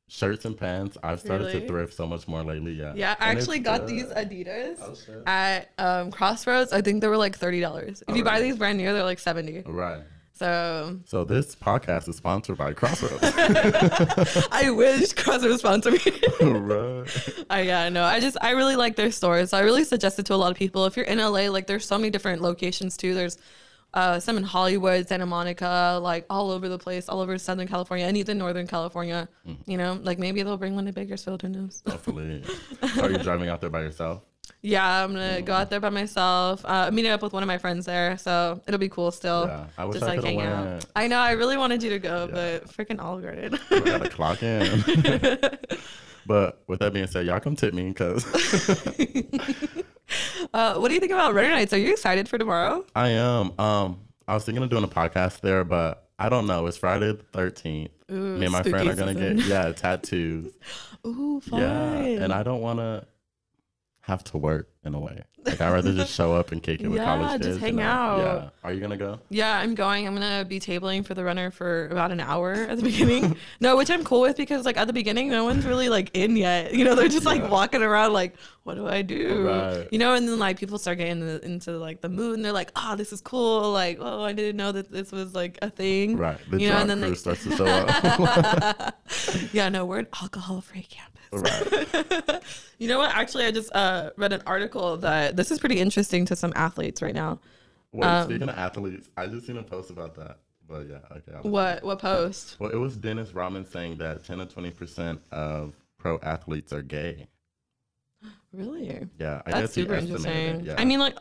shirts 0.08 0.46
and 0.46 0.58
pants, 0.58 0.98
I've 1.04 1.20
started 1.20 1.48
Really? 1.48 1.62
to 1.62 1.68
thrift 1.68 1.94
so 1.94 2.08
much 2.08 2.28
more 2.28 2.44
lately. 2.44 2.74
Yeah. 2.74 2.94
yeah, 2.96 3.16
I 3.20 3.30
And 3.30 3.38
actually 3.40 3.60
got 3.60 3.82
good. 3.82 3.90
these 3.90 4.06
Adidas. 4.06 4.78
Oh, 4.82 5.24
at 5.26 5.70
um, 5.78 6.12
Crossroads. 6.12 6.72
I 6.74 6.82
think 6.82 7.02
they 7.02 7.08
were 7.08 7.18
like 7.18 7.38
thirty 7.38 7.60
dollars. 7.60 8.04
If 8.08 8.16
you 8.16 8.24
buy 8.24 8.40
these 8.42 8.56
brand 8.58 8.78
new, 8.78 8.92
they're 8.94 9.04
like 9.04 9.20
seventy. 9.20 9.62
Right. 9.66 10.02
So 10.34 11.00
So 11.06 11.24
this 11.24 11.56
podcast 11.56 12.08
is 12.08 12.16
sponsored 12.18 12.58
by 12.58 12.74
Crossroads. 12.74 13.20
I 14.52 14.70
wish 14.70 15.14
Crossroads 15.14 15.60
sponsored 15.60 15.94
me. 15.94 16.00
right. 16.42 17.08
I 17.50 17.62
yeah, 17.62 17.90
no, 17.90 18.04
I 18.04 18.20
just 18.20 18.38
I 18.42 18.52
really 18.52 18.76
like 18.76 18.96
their 18.96 19.12
stores. 19.12 19.50
So 19.50 19.58
I 19.58 19.62
really 19.62 19.84
suggest 19.84 20.20
it 20.20 20.26
to 20.28 20.36
a 20.36 20.38
lot 20.38 20.52
of 20.52 20.58
people. 20.58 20.86
If 20.86 20.96
you're 20.96 21.06
in 21.08 21.18
LA, 21.18 21.50
like 21.50 21.66
there's 21.68 21.86
so 21.86 21.98
many 21.98 22.12
different 22.12 22.42
locations 22.42 22.96
too. 22.98 23.14
There's 23.16 23.38
uh, 23.94 24.20
some 24.20 24.38
in 24.38 24.44
Hollywood, 24.44 25.08
Santa 25.08 25.26
Monica, 25.26 26.00
like 26.02 26.26
all 26.30 26.52
over 26.52 26.70
the 26.70 26.78
place, 26.78 27.10
all 27.10 27.22
over 27.22 27.38
Southern 27.38 27.68
California, 27.68 28.06
and 28.06 28.18
even 28.18 28.38
Northern 28.38 28.68
California. 28.68 29.28
Mm-hmm. 29.48 29.70
You 29.72 29.78
know, 29.78 30.00
like 30.04 30.20
maybe 30.20 30.44
they'll 30.44 30.58
bring 30.58 30.76
one 30.76 30.86
to 30.86 30.94
Bakersfield. 30.94 31.42
Who 31.42 31.50
knows? 31.50 31.84
Hopefully. 31.90 32.44
Are 33.02 33.10
you 33.10 33.18
driving 33.18 33.50
out 33.50 33.62
there 33.62 33.70
by 33.70 33.82
yourself? 33.82 34.24
Yeah, 34.62 35.04
I'm 35.04 35.14
gonna 35.14 35.42
go 35.42 35.54
out 35.54 35.70
there 35.70 35.80
by 35.80 35.90
myself. 35.90 36.62
Uh, 36.66 36.90
meeting 36.92 37.12
up 37.12 37.22
with 37.22 37.34
one 37.34 37.44
of 37.44 37.48
my 37.48 37.58
friends 37.58 37.86
there, 37.86 38.18
so 38.18 38.62
it'll 38.68 38.80
be 38.80 38.90
cool 38.90 39.12
still. 39.12 39.46
Yeah, 39.46 39.66
I 39.78 39.86
wish 39.86 40.00
just 40.00 40.06
I 40.10 40.16
like 40.16 40.24
hang 40.24 40.42
out. 40.42 40.86
I 40.96 41.08
know. 41.08 41.20
I 41.20 41.32
really 41.32 41.58
wanted 41.58 41.84
you 41.84 41.90
to 41.92 42.00
go, 42.00 42.26
Yeah. 42.26 42.60
but 42.60 42.68
freaking 42.70 43.00
Olive 43.02 43.24
Garden. 43.24 43.60
I 43.70 43.80
gotta 43.80 44.10
clock 44.10 44.42
in. 44.44 44.84
but 46.28 46.62
with 46.68 46.80
that 46.80 46.94
being 46.94 47.08
said, 47.08 47.26
y'all 47.26 47.40
come 47.40 47.56
tip 47.56 47.74
me 47.74 47.88
because 47.88 48.26
uh, 50.54 50.76
what 50.76 50.90
do 50.90 50.94
you 50.94 51.00
think 51.00 51.14
about 51.14 51.34
Runner 51.34 51.50
Nights? 51.50 51.74
Are 51.74 51.78
you 51.78 51.92
excited 51.92 52.28
for 52.28 52.38
tomorrow? 52.38 52.86
I 52.96 53.10
am. 53.10 53.58
Um, 53.60 54.02
I 54.28 54.34
was 54.34 54.44
thinking 54.44 54.64
of 54.64 54.70
doing 54.70 54.84
a 54.84 54.90
podcast 54.90 55.40
there, 55.40 55.64
but 55.64 56.10
I 56.20 56.30
don't 56.30 56.48
know. 56.48 56.68
It's 56.68 56.78
Friday 56.78 57.14
the 57.14 57.24
thirteenth. 57.32 57.92
Me 58.10 58.46
and 58.46 58.52
my 58.52 58.64
friend 58.64 58.90
are 58.90 58.96
gonna 58.96 59.14
season. 59.14 59.38
get 59.38 59.46
yeah 59.46 59.72
tattoos. 59.72 60.54
Ooh, 61.06 61.42
fun. 61.42 61.62
Yeah, 61.62 62.24
and 62.24 62.34
I 62.34 62.44
don't 62.44 62.62
want 62.62 62.80
to 62.80 63.06
have 64.02 64.24
to 64.26 64.38
work 64.38 64.70
in 64.84 64.94
a 64.94 65.00
way. 65.00 65.24
Like 65.48 65.62
I'd 65.62 65.72
rather 65.72 65.94
just 65.94 66.14
show 66.14 66.36
up 66.36 66.52
and 66.52 66.62
kick 66.62 66.82
it 66.82 66.88
with 66.88 66.98
Yeah, 66.98 67.06
college 67.06 67.42
just 67.42 67.44
kids. 67.44 67.58
hang 67.60 67.74
you 67.76 67.80
know? 67.80 67.86
out. 67.86 68.20
Yeah. 68.20 68.50
Are 68.64 68.74
you 68.74 68.80
gonna 68.82 68.98
go? 68.98 69.20
Yeah, 69.30 69.58
I'm 69.58 69.76
going. 69.76 70.06
I'm 70.08 70.14
gonna 70.14 70.46
be 70.46 70.60
tabling 70.60 71.06
for 71.06 71.14
the 71.14 71.24
runner 71.24 71.52
for 71.52 71.88
about 71.88 72.12
an 72.12 72.20
hour 72.20 72.54
at 72.54 72.78
the 72.78 72.84
beginning. 72.92 73.36
no, 73.60 73.76
which 73.78 73.90
I'm 73.90 74.04
cool 74.04 74.22
with 74.22 74.38
because 74.38 74.66
like 74.66 74.78
at 74.78 74.88
the 74.88 74.94
beginning, 74.94 75.30
no 75.30 75.44
one's 75.46 75.66
really 75.66 75.90
like 75.90 76.12
in 76.16 76.36
yet. 76.36 76.74
You 76.74 76.84
know, 76.86 76.96
they're 76.96 77.08
just 77.08 77.26
like 77.26 77.50
walking 77.50 77.82
around 77.82 78.14
like, 78.14 78.36
what 78.64 78.76
do 78.76 78.88
I 78.88 79.02
do? 79.02 79.48
Right. 79.48 79.88
You 79.92 80.00
know, 80.00 80.14
and 80.14 80.28
then 80.28 80.38
like 80.40 80.60
people 80.60 80.78
start 80.78 80.98
getting 80.98 81.20
the, 81.22 81.44
into 81.46 81.72
like 81.78 82.02
the 82.02 82.10
mood 82.10 82.36
and 82.36 82.44
they're 82.46 82.52
like, 82.52 82.72
oh, 82.76 82.96
this 82.96 83.14
is 83.14 83.22
cool. 83.22 83.72
Like, 83.72 83.98
oh, 84.02 84.24
I 84.24 84.34
didn't 84.34 84.58
know 84.58 84.72
that 84.74 84.92
this 84.92 85.12
was 85.12 85.34
like 85.34 85.58
a 85.62 85.70
thing. 85.70 86.18
Right. 86.18 86.38
The 86.52 86.60
You 86.62 86.70
know, 86.70 86.78
and 86.78 86.90
then 86.90 87.00
they- 87.02 87.14
starts 87.16 87.44
to 87.46 87.56
show 87.56 87.66
up. 87.66 88.96
yeah, 89.54 89.70
no, 89.70 89.86
we're 89.86 90.00
an 90.00 90.08
alcohol-free 90.22 90.88
campus. 90.90 91.14
right. 91.32 92.37
You 92.78 92.88
know 92.88 93.00
what? 93.00 93.12
Actually, 93.16 93.46
I 93.46 93.52
just 93.52 93.74
uh, 93.76 94.12
read 94.18 94.34
an 94.34 94.44
article 94.46 94.98
that 94.98 95.36
this 95.36 95.50
is 95.52 95.60
pretty 95.60 95.80
interesting 95.80 96.26
to 96.26 96.36
some 96.36 96.54
athletes 96.56 97.02
right 97.02 97.16
now. 97.16 97.40
Wait, 97.92 98.06
Um, 98.08 98.26
speaking 98.30 98.50
of 98.50 98.58
athletes, 98.58 99.10
I 99.18 99.26
just 99.28 99.48
seen 99.48 99.58
a 99.58 99.64
post 99.64 99.90
about 99.90 100.16
that. 100.16 100.40
But 100.68 100.88
yeah, 100.88 100.98
okay. 101.12 101.32
I'll- 101.36 101.50
What 101.50 101.84
what 101.84 102.00
post? 102.00 102.58
Well, 102.60 102.70
it 102.70 102.76
was 102.76 102.98
Dennis 102.98 103.34
Rodman 103.34 103.66
saying 103.66 103.98
that 103.98 104.24
10 104.26 104.40
to 104.40 104.46
20 104.46 104.72
percent 104.72 105.22
of 105.32 105.74
pro 105.98 106.20
athletes 106.20 106.72
are 106.74 106.82
gay. 106.82 107.28
Really? 108.54 109.08
Yeah, 109.20 109.42
I 109.46 109.52
That's 109.52 109.62
guess 109.62 109.74
super 109.74 109.94
interesting. 109.96 110.62
Yeah. 110.66 110.76
I 110.78 110.86
mean, 110.86 111.00
like, 111.00 111.16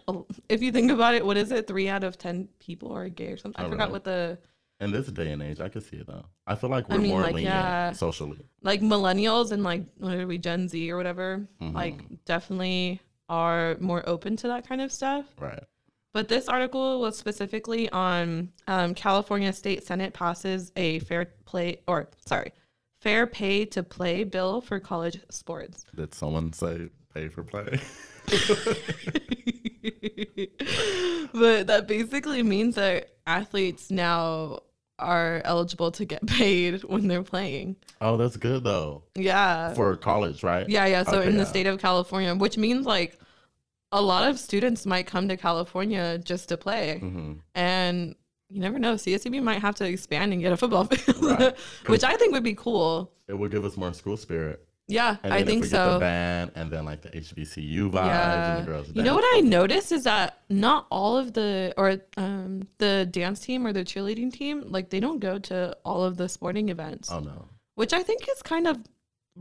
if 0.48 0.62
you 0.62 0.72
think 0.72 0.90
about 0.90 1.14
it, 1.14 1.26
what 1.26 1.36
is 1.36 1.50
it? 1.50 1.66
Three 1.66 1.88
out 1.88 2.02
of 2.04 2.16
ten 2.16 2.48
people 2.60 2.92
are 2.92 3.08
gay 3.08 3.26
or 3.32 3.36
something. 3.36 3.60
I 3.62 3.66
Oh, 3.66 3.70
forgot 3.70 3.84
really? 3.88 3.92
what 3.92 4.04
the 4.04 4.38
in 4.80 4.92
this 4.92 5.06
day 5.06 5.32
and 5.32 5.42
age, 5.42 5.60
I 5.60 5.68
could 5.68 5.84
see 5.84 5.96
it 5.96 6.06
though. 6.06 6.24
I 6.46 6.54
feel 6.54 6.70
like 6.70 6.88
we're 6.88 6.98
mean, 6.98 7.10
more 7.10 7.22
like, 7.22 7.34
lenient 7.34 7.54
yeah. 7.54 7.92
socially. 7.92 8.38
like 8.62 8.80
millennials 8.80 9.52
and 9.52 9.62
like 9.62 9.84
what 9.98 10.14
are 10.14 10.26
we 10.26 10.38
Gen 10.38 10.68
Z 10.68 10.90
or 10.90 10.96
whatever? 10.96 11.46
Mhm. 11.60 11.74
Like, 11.74 12.24
definitely 12.24 13.00
are 13.28 13.76
more 13.80 14.08
open 14.08 14.36
to 14.36 14.48
that 14.48 14.68
kind 14.68 14.80
of 14.80 14.92
stuff. 14.92 15.26
Right. 15.38 15.62
But 16.12 16.28
this 16.28 16.48
article 16.48 17.00
was 17.00 17.18
specifically 17.18 17.90
on 17.90 18.50
um, 18.66 18.94
California 18.94 19.52
State 19.52 19.84
Senate 19.84 20.14
passes 20.14 20.72
a 20.76 21.00
fair 21.00 21.32
play 21.44 21.80
or 21.86 22.08
sorry, 22.24 22.52
fair 23.00 23.26
pay 23.26 23.64
to 23.66 23.82
play 23.82 24.24
bill 24.24 24.60
for 24.60 24.80
college 24.80 25.18
sports. 25.30 25.84
Did 25.94 26.14
someone 26.14 26.52
say 26.52 26.88
pay 27.12 27.28
for 27.28 27.42
play? 27.42 27.80
but 31.32 31.66
that 31.66 31.84
basically 31.86 32.42
means 32.42 32.76
that 32.76 33.10
athletes 33.26 33.90
now 33.90 34.60
are 34.98 35.42
eligible 35.44 35.90
to 35.92 36.04
get 36.04 36.26
paid 36.26 36.82
when 36.84 37.08
they're 37.08 37.22
playing. 37.22 37.76
oh, 38.00 38.16
that's 38.16 38.36
good 38.36 38.64
though. 38.64 39.02
Yeah. 39.14 39.74
For 39.74 39.96
college, 39.96 40.42
right? 40.42 40.68
Yeah, 40.68 40.86
yeah. 40.86 41.02
So 41.02 41.18
Okay, 41.18 41.28
in 41.28 41.34
the 41.36 41.42
yeah. 41.42 41.48
state 41.48 41.66
of 41.66 41.78
California, 41.80 42.34
which 42.34 42.56
means 42.56 42.86
like 42.86 43.18
a 43.92 44.00
lot 44.02 44.28
of 44.28 44.38
students 44.38 44.84
might 44.86 45.06
come 45.06 45.28
to 45.28 45.36
California 45.36 46.18
just 46.18 46.48
to 46.48 46.56
play. 46.56 46.98
hmm 46.98 47.34
And 47.54 48.14
you 48.48 48.60
never 48.60 48.78
know, 48.78 48.94
CSUB 48.94 49.42
might 49.42 49.60
have 49.60 49.74
to 49.76 49.84
expand 49.84 50.32
and 50.32 50.40
get 50.40 50.52
a 50.52 50.56
football 50.56 50.84
field, 50.90 51.22
Right. 51.40 51.56
which 51.86 52.04
I 52.04 52.16
think 52.16 52.32
would 52.32 52.44
be 52.44 52.54
cool. 52.54 53.12
It 53.28 53.34
would 53.38 53.50
give 53.50 53.64
us 53.64 53.76
more 53.76 53.92
school 53.92 54.16
spirit. 54.16 54.65
Yeah, 54.88 55.16
I 55.24 55.42
think 55.42 55.64
Get 55.64 55.70
the 55.72 55.94
so. 55.94 55.98
band 55.98 56.52
and 56.54 56.70
then 56.70 56.84
like 56.84 57.02
the 57.02 57.08
HBCU 57.10 57.90
vibes 57.90 58.06
Yeah. 58.06 58.56
and 58.58 58.62
the 58.66 58.70
girls. 58.70 58.86
You 58.94 59.02
know 59.02 59.14
what 59.16 59.24
I 59.36 59.40
noticed 59.40 59.90
is 59.90 60.04
that 60.04 60.40
not 60.48 60.86
all 60.90 61.16
of 61.16 61.32
the 61.32 61.74
or 61.76 61.96
um 62.16 62.68
the 62.78 63.06
dance 63.10 63.40
team 63.40 63.66
or 63.66 63.72
the 63.72 63.82
cheerleading 63.84 64.32
team 64.32 64.62
like 64.66 64.90
they 64.90 65.00
don't 65.00 65.18
go 65.18 65.38
to 65.40 65.76
all 65.84 66.04
of 66.04 66.16
the 66.16 66.28
sporting 66.28 66.68
events, 66.68 67.10
Oh 67.10 67.18
no. 67.18 67.48
which 67.74 67.92
I 67.92 68.02
think 68.04 68.28
is 68.28 68.42
kind 68.42 68.68
of 68.68 68.78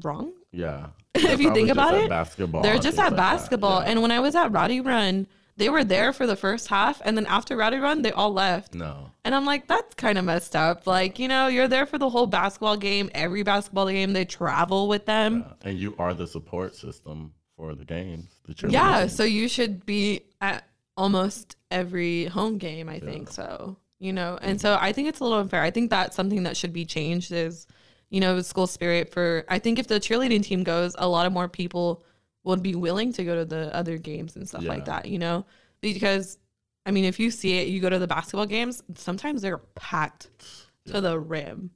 wrong. 0.03 0.33
Yeah. 0.51 0.87
If 1.15 1.39
you 1.39 1.53
think 1.53 1.69
about 1.69 1.93
it, 1.93 2.09
basketball. 2.09 2.61
They're 2.63 2.79
just 2.79 2.97
at 2.99 3.09
like 3.09 3.15
basketball. 3.17 3.81
Yeah. 3.81 3.89
And 3.89 4.01
when 4.01 4.11
I 4.11 4.19
was 4.19 4.35
at 4.35 4.51
Rowdy 4.51 4.81
Run, 4.81 5.27
they 5.57 5.69
were 5.69 5.83
there 5.83 6.11
for 6.11 6.27
the 6.27 6.35
first 6.35 6.67
half, 6.67 7.01
and 7.05 7.17
then 7.17 7.25
after 7.27 7.55
Rowdy 7.55 7.77
Run, 7.77 8.01
they 8.01 8.11
all 8.11 8.33
left. 8.33 8.73
no. 8.73 9.11
And 9.23 9.33
I'm 9.33 9.45
like, 9.45 9.67
that's 9.67 9.95
kind 9.95 10.17
of 10.19 10.25
messed 10.25 10.55
up. 10.55 10.85
Like, 10.85 11.17
you 11.17 11.27
know, 11.27 11.47
you're 11.47 11.67
there 11.67 11.85
for 11.87 11.97
the 11.97 12.09
whole 12.09 12.27
basketball 12.27 12.77
game, 12.77 13.09
every 13.15 13.41
basketball 13.41 13.87
game, 13.87 14.13
they 14.13 14.23
travel 14.25 14.87
with 14.87 15.05
them. 15.05 15.45
Yeah. 15.47 15.69
And 15.69 15.79
you 15.79 15.95
are 15.97 16.13
the 16.13 16.27
support 16.27 16.75
system 16.75 17.33
for 17.57 17.73
the 17.73 17.85
games. 17.85 18.29
The 18.45 18.53
cheerleading 18.53 18.71
Yeah, 18.73 18.99
team. 19.01 19.09
so 19.09 19.23
you 19.23 19.47
should 19.47 19.85
be 19.85 20.21
at 20.41 20.67
almost 20.97 21.55
every 21.71 22.25
home 22.25 22.57
game, 22.57 22.87
I 22.87 22.99
think 22.99 23.31
so. 23.31 23.77
You 23.97 24.13
know, 24.13 24.37
and 24.41 24.59
mm. 24.59 24.61
so 24.61 24.77
I 24.79 24.91
think 24.91 25.07
it's 25.07 25.21
a 25.21 25.23
little 25.23 25.39
unfair. 25.39 25.61
I 25.63 25.71
think 25.71 25.89
that's 25.89 26.15
something 26.15 26.43
that 26.43 26.55
should 26.57 26.73
be 26.73 26.85
changed 26.85 27.31
is, 27.31 27.65
you 28.09 28.19
know, 28.19 28.39
school 28.41 28.67
spirit 28.67 29.11
for 29.11 29.45
I 29.47 29.57
think 29.57 29.79
if 29.79 29.87
the 29.87 29.99
cheerleading 29.99 30.43
team 30.43 30.63
goes, 30.63 30.95
a 30.99 31.07
lot 31.07 31.25
of 31.25 31.33
more 31.33 31.47
people 31.47 32.03
would 32.45 32.63
be 32.63 32.75
willing 32.75 33.11
to 33.13 33.23
go 33.25 33.35
to 33.35 33.45
the 33.45 33.75
other 33.75 33.97
games 33.97 34.35
and 34.35 34.47
stuff 34.47 34.63
like 34.63 34.85
that, 34.85 35.07
you 35.07 35.19
know? 35.19 35.45
Because 35.81 36.37
I 36.85 36.91
mean, 36.91 37.03
if 37.05 37.19
you 37.19 37.31
see 37.31 37.57
it, 37.57 37.67
you 37.67 37.81
go 37.81 37.89
to 37.89 37.99
the 37.99 38.07
basketball 38.07 38.45
games, 38.45 38.83
sometimes 38.95 39.41
they're 39.41 39.57
packed 39.75 40.29
to 40.85 41.01
the 41.01 41.19
rim. 41.19 41.71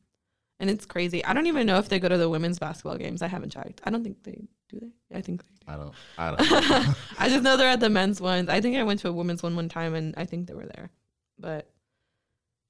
And 0.60 0.70
it's 0.70 0.86
crazy. 0.86 1.24
I 1.26 1.34
don't 1.34 1.48
even 1.48 1.66
know 1.66 1.80
if 1.80 1.90
they 1.90 2.00
go 2.00 2.10
to 2.10 2.18
the 2.18 2.30
women's 2.30 2.60
basketball 2.60 2.98
games. 2.98 3.22
I 3.22 3.28
haven't 3.28 3.52
checked. 3.52 3.82
I 3.86 3.90
don't 3.90 4.04
think 4.04 4.24
they 4.24 4.42
do 4.68 4.80
they. 4.80 5.18
I 5.18 5.22
think 5.22 5.42
they 5.44 5.56
do. 5.66 5.72
I 5.72 5.78
don't. 5.78 5.94
I 6.18 6.36
don't. 6.36 6.96
I 7.20 7.30
just 7.30 7.44
know 7.44 7.58
they're 7.58 7.70
at 7.70 7.80
the 7.80 7.90
men's 7.90 8.20
ones. 8.22 8.50
I 8.50 8.62
think 8.62 8.78
I 8.78 8.84
went 8.84 9.00
to 9.02 9.10
a 9.10 9.14
women's 9.14 9.42
one 9.42 9.56
one 9.56 9.70
time 9.70 9.96
and 9.96 10.14
I 10.18 10.26
think 10.26 10.48
they 10.48 10.54
were 10.54 10.66
there. 10.66 10.92
But 11.40 11.70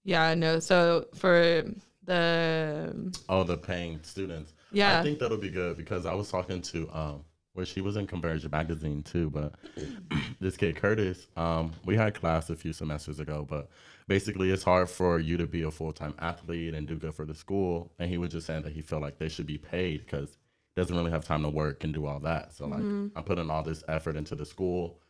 yeah, 0.03 0.35
no. 0.35 0.59
So 0.59 1.07
for 1.15 1.63
the 2.03 3.13
oh, 3.27 3.43
the 3.43 3.57
paying 3.57 3.99
students. 4.03 4.53
yeah, 4.71 4.99
I 4.99 5.03
think 5.03 5.19
that'll 5.19 5.37
be 5.37 5.49
good 5.49 5.75
because 5.75 6.05
I 6.05 6.13
was 6.13 6.29
talking 6.29 6.61
to 6.61 6.89
um 6.93 7.23
where 7.59 7.65
she 7.65 7.81
was 7.81 7.97
in 7.97 8.07
Conversion 8.07 8.49
magazine 8.51 9.03
too, 9.03 9.29
but 9.29 9.53
this 10.39 10.55
kid 10.55 10.77
Curtis, 10.77 11.27
um, 11.35 11.73
we 11.83 11.97
had 11.97 12.13
class 12.13 12.49
a 12.49 12.55
few 12.55 12.71
semesters 12.71 13.19
ago, 13.19 13.45
but 13.49 13.67
basically 14.07 14.49
it's 14.49 14.63
hard 14.63 14.89
for 14.89 15.19
you 15.19 15.35
to 15.35 15.45
be 15.45 15.63
a 15.63 15.71
full 15.71 15.91
time 15.91 16.13
athlete 16.19 16.73
and 16.73 16.87
do 16.87 16.95
good 16.95 17.13
for 17.13 17.25
the 17.25 17.35
school. 17.35 17.91
And 17.99 18.09
he 18.09 18.17
was 18.17 18.31
just 18.31 18.47
saying 18.47 18.61
that 18.61 18.71
he 18.71 18.81
felt 18.81 19.01
like 19.01 19.19
they 19.19 19.27
should 19.27 19.45
be 19.45 19.57
paid 19.57 20.05
because 20.05 20.29
he 20.29 20.81
doesn't 20.81 20.95
really 20.95 21.11
have 21.11 21.25
time 21.25 21.43
to 21.43 21.49
work 21.49 21.83
and 21.83 21.93
do 21.93 22.05
all 22.05 22.21
that. 22.21 22.53
So 22.53 22.65
like 22.65 22.79
Mm-hmm. 22.79 23.17
I'm 23.17 23.25
putting 23.25 23.49
all 23.49 23.61
this 23.61 23.83
effort 23.89 24.15
into 24.15 24.35
the 24.35 24.45
school 24.45 25.01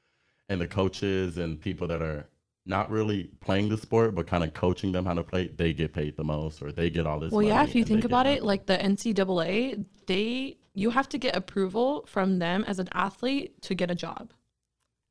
and 0.49 0.59
the 0.59 0.67
coaches 0.67 1.38
and 1.38 1.62
people 1.62 1.85
that 1.89 2.01
are 2.01 2.27
not 2.65 2.89
really 2.89 3.25
playing 3.41 3.69
the 3.69 3.77
sport 3.77 4.15
but 4.15 4.25
kind 4.25 4.43
of 4.43 4.55
coaching 4.55 4.91
them 4.91 5.05
how 5.05 5.13
to 5.13 5.23
play, 5.23 5.49
they 5.49 5.71
get 5.71 5.93
paid 5.93 6.17
the 6.17 6.23
most 6.23 6.63
or 6.63 6.71
they 6.71 6.89
get 6.89 7.05
all 7.05 7.19
this 7.19 7.31
well, 7.31 7.45
yeah. 7.45 7.63
If 7.63 7.75
you 7.75 7.85
think 7.85 8.05
about 8.05 8.25
it, 8.25 8.41
like 8.41 8.65
the 8.65 8.77
NCAA, 8.77 9.85
they 10.07 10.57
you 10.79 10.89
have 10.91 11.09
to 11.09 11.17
get 11.17 11.35
approval 11.35 12.05
from 12.07 12.39
them 12.39 12.63
as 12.67 12.79
an 12.79 12.89
athlete 12.93 13.61
to 13.63 13.75
get 13.75 13.91
a 13.91 13.95
job. 13.95 14.31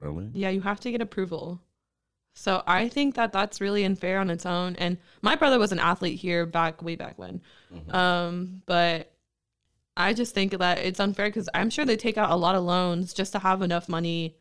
really? 0.00 0.30
Yeah, 0.32 0.50
you 0.50 0.60
have 0.60 0.78
to 0.80 0.90
get 0.92 1.00
approval. 1.00 1.60
So 2.34 2.62
I 2.68 2.88
think 2.88 3.16
that 3.16 3.32
that's 3.32 3.60
really 3.60 3.82
unfair 3.84 4.20
on 4.20 4.30
its 4.30 4.46
own. 4.46 4.76
And 4.76 4.96
my 5.22 5.34
brother 5.34 5.58
was 5.58 5.72
an 5.72 5.80
athlete 5.80 6.20
here 6.20 6.46
back 6.46 6.82
way 6.82 6.94
back 6.94 7.18
when. 7.18 7.40
Mhm. 7.74 7.92
Um, 7.92 8.62
but 8.66 9.12
I 9.96 10.12
just 10.14 10.34
think 10.34 10.52
that 10.56 10.78
it's 10.78 11.00
unfair 11.00 11.26
because 11.26 11.48
I'm 11.52 11.68
sure 11.68 11.84
they 11.84 11.96
take 11.96 12.16
out 12.16 12.30
a 12.30 12.36
lot 12.36 12.54
of 12.54 12.62
loans 12.62 13.12
just 13.12 13.32
to 13.32 13.40
have 13.40 13.60
enough 13.60 13.88
money 13.88 14.36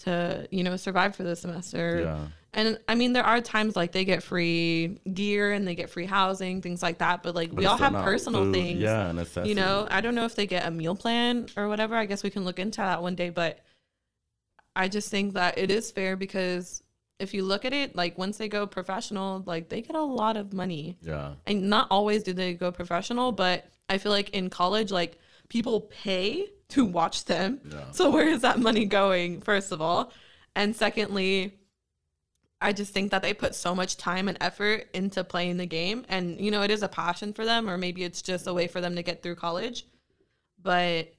to, 0.00 0.46
you 0.50 0.62
know, 0.62 0.76
survive 0.76 1.16
for 1.16 1.22
the 1.22 1.34
semester. 1.34 2.02
Yeah. 2.02 2.26
And 2.54 2.78
I 2.88 2.94
mean, 2.94 3.12
there 3.12 3.24
are 3.24 3.40
times 3.40 3.76
like 3.76 3.92
they 3.92 4.04
get 4.04 4.22
free 4.22 4.98
gear 5.12 5.52
and 5.52 5.68
they 5.68 5.74
get 5.74 5.90
free 5.90 6.06
housing, 6.06 6.62
things 6.62 6.82
like 6.82 6.98
that. 6.98 7.22
But 7.22 7.34
like 7.34 7.50
But 7.50 7.58
we 7.58 7.66
all 7.66 7.76
have 7.76 7.92
personal 7.92 8.44
food. 8.44 8.54
things. 8.54 8.80
Yeah, 8.80 9.12
necessity. 9.12 9.50
You 9.50 9.54
know, 9.54 9.86
I 9.90 10.00
don't 10.00 10.14
know 10.14 10.24
if 10.24 10.34
they 10.34 10.46
get 10.46 10.66
a 10.66 10.70
meal 10.70 10.96
plan 10.96 11.48
or 11.56 11.68
whatever. 11.68 11.94
I 11.94 12.06
guess 12.06 12.22
we 12.22 12.30
can 12.30 12.44
look 12.44 12.58
into 12.58 12.78
that 12.78 13.02
one 13.02 13.14
day. 13.14 13.28
But 13.30 13.60
I 14.74 14.88
just 14.88 15.10
think 15.10 15.34
that 15.34 15.58
it 15.58 15.70
is 15.70 15.90
fair 15.90 16.16
because 16.16 16.82
if 17.18 17.34
you 17.34 17.42
look 17.44 17.64
at 17.64 17.72
it, 17.74 17.94
like 17.96 18.16
once 18.16 18.38
they 18.38 18.48
go 18.48 18.66
professional, 18.66 19.42
like 19.44 19.68
they 19.68 19.82
get 19.82 19.94
a 19.96 20.02
lot 20.02 20.36
of 20.36 20.52
money. 20.54 20.96
Yeah. 21.02 21.34
And 21.46 21.68
not 21.68 21.88
always 21.90 22.22
do 22.22 22.32
they 22.32 22.54
go 22.54 22.72
professional, 22.72 23.32
but 23.32 23.66
I 23.90 23.98
feel 23.98 24.12
like 24.12 24.30
in 24.30 24.48
college, 24.48 24.90
like 24.90 25.18
people 25.48 25.82
pay 25.82 26.48
to 26.70 26.84
watch 26.84 27.24
them. 27.26 27.60
Yeah. 27.70 27.90
So 27.90 28.10
where 28.10 28.28
is 28.28 28.40
that 28.42 28.58
money 28.58 28.84
going, 28.86 29.40
first 29.42 29.70
of 29.72 29.82
all? 29.82 30.12
And 30.54 30.74
secondly, 30.74 31.57
I 32.60 32.72
just 32.72 32.92
think 32.92 33.10
that 33.12 33.22
they 33.22 33.34
put 33.34 33.54
so 33.54 33.74
much 33.74 33.96
time 33.96 34.28
and 34.28 34.36
effort 34.40 34.88
into 34.92 35.22
playing 35.22 35.58
the 35.58 35.66
game. 35.66 36.04
And, 36.08 36.40
you 36.40 36.50
know, 36.50 36.62
it 36.62 36.70
is 36.70 36.82
a 36.82 36.88
passion 36.88 37.32
for 37.32 37.44
them, 37.44 37.70
or 37.70 37.78
maybe 37.78 38.02
it's 38.02 38.20
just 38.20 38.46
a 38.48 38.54
way 38.54 38.66
for 38.66 38.80
them 38.80 38.96
to 38.96 39.02
get 39.02 39.22
through 39.22 39.36
college. 39.36 39.86
But 40.60 41.12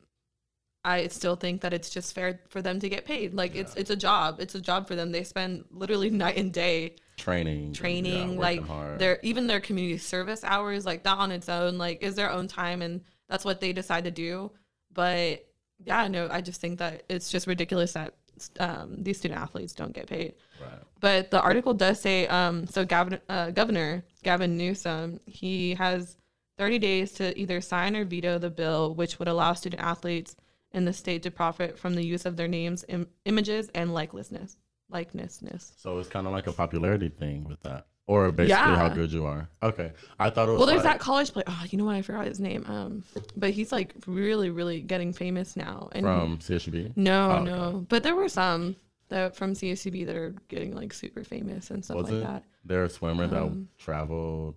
I 0.83 1.07
still 1.07 1.35
think 1.35 1.61
that 1.61 1.73
it's 1.73 1.89
just 1.89 2.13
fair 2.15 2.39
for 2.49 2.61
them 2.61 2.79
to 2.79 2.89
get 2.89 3.05
paid. 3.05 3.33
Like 3.33 3.55
it's 3.55 3.75
it's 3.75 3.89
a 3.89 3.95
job. 3.95 4.39
It's 4.39 4.55
a 4.55 4.61
job 4.61 4.87
for 4.87 4.95
them. 4.95 5.11
They 5.11 5.23
spend 5.23 5.65
literally 5.71 6.09
night 6.25 6.37
and 6.37 6.53
day 6.53 6.95
Training. 7.17 7.73
training, 7.73 8.33
yeah, 8.33 8.39
like 8.39 8.65
hard. 8.65 8.97
their 8.99 9.19
even 9.23 9.47
their 9.47 9.59
community 9.59 9.97
service 9.97 10.43
hours, 10.43 10.85
like 10.85 11.03
that 11.03 11.17
on 11.17 11.31
its 11.31 11.49
own, 11.49 11.77
like 11.77 12.01
is 12.01 12.15
their 12.15 12.31
own 12.31 12.47
time 12.47 12.81
and 12.81 13.01
that's 13.27 13.43
what 13.45 13.59
they 13.59 13.73
decide 13.73 14.05
to 14.05 14.11
do. 14.11 14.51
But 14.93 15.45
yeah, 15.83 16.07
no, 16.07 16.27
I 16.31 16.41
just 16.41 16.61
think 16.61 16.79
that 16.79 17.03
it's 17.09 17.29
just 17.29 17.45
ridiculous 17.45 17.93
that 17.93 18.13
um, 18.59 18.95
these 19.03 19.17
student 19.17 19.39
athletes 19.39 19.73
don't 19.73 19.93
get 19.93 20.07
paid. 20.07 20.33
Right. 20.61 20.79
But 20.99 21.31
the 21.31 21.41
article 21.41 21.73
does 21.73 21.99
say, 21.99 22.27
um, 22.27 22.67
so 22.67 22.85
Gavin, 22.85 23.19
uh, 23.29 23.51
Governor 23.51 24.03
Gavin 24.23 24.57
Newsom, 24.57 25.19
he 25.25 25.75
has 25.75 26.17
30 26.57 26.79
days 26.79 27.13
to 27.13 27.37
either 27.39 27.61
sign 27.61 27.95
or 27.95 28.03
veto 28.03 28.37
the 28.37 28.49
bill, 28.49 28.93
which 28.93 29.17
would 29.17 29.27
allow 29.27 29.53
student 29.53 29.81
athletes 29.81 30.35
in 30.71 30.85
the 30.85 30.93
state 30.93 31.23
to 31.23 31.31
profit 31.31 31.77
from 31.79 31.95
the 31.95 32.05
use 32.05 32.25
of 32.25 32.35
their 32.35 32.47
names, 32.47 32.85
Im- 32.89 33.07
images, 33.25 33.69
and 33.73 33.91
likenessness. 33.91 34.57
Likenessness. 34.91 35.71
So 35.77 35.97
it's 35.99 36.09
kind 36.09 36.27
of 36.27 36.33
like 36.33 36.47
a 36.47 36.51
popularity 36.51 37.09
thing 37.09 37.45
with 37.45 37.61
that, 37.61 37.87
or 38.09 38.31
basically 38.31 38.55
how 38.55 38.89
good 38.89 39.11
you 39.11 39.25
are. 39.25 39.47
Okay, 39.61 39.91
I 40.19 40.29
thought 40.31 40.49
it 40.49 40.53
was. 40.53 40.57
Well, 40.57 40.67
there's 40.67 40.83
like, 40.83 40.93
that 40.93 40.99
college 40.99 41.31
player. 41.31 41.43
Oh, 41.47 41.63
you 41.69 41.77
know 41.77 41.85
what? 41.85 41.95
I 41.95 42.01
forgot 42.01 42.25
his 42.25 42.39
name. 42.39 42.65
Um, 42.67 43.03
but 43.37 43.51
he's 43.51 43.71
like 43.71 43.93
really, 44.07 44.49
really 44.49 44.81
getting 44.81 45.13
famous 45.13 45.55
now. 45.55 45.89
And 45.91 46.03
from 46.05 46.37
CSUB. 46.39 46.97
no, 46.97 47.29
Oh, 47.29 47.33
okay. 47.35 47.43
no, 47.45 47.85
but 47.87 48.01
there 48.03 48.15
were 48.15 48.27
some 48.29 48.75
that 49.09 49.35
from 49.35 49.53
CSCB 49.53 50.05
that 50.07 50.15
are 50.15 50.33
getting 50.47 50.75
like 50.75 50.91
super 50.93 51.23
famous 51.23 51.69
and 51.71 51.83
stuff 51.85 51.97
Was 51.97 52.05
like 52.09 52.13
it? 52.15 52.23
that. 52.25 52.43
There 52.65 52.83
a 52.83 52.89
swimmer 52.89 53.27
that 53.27 53.41
Um, 53.41 53.69
traveled. 53.77 54.55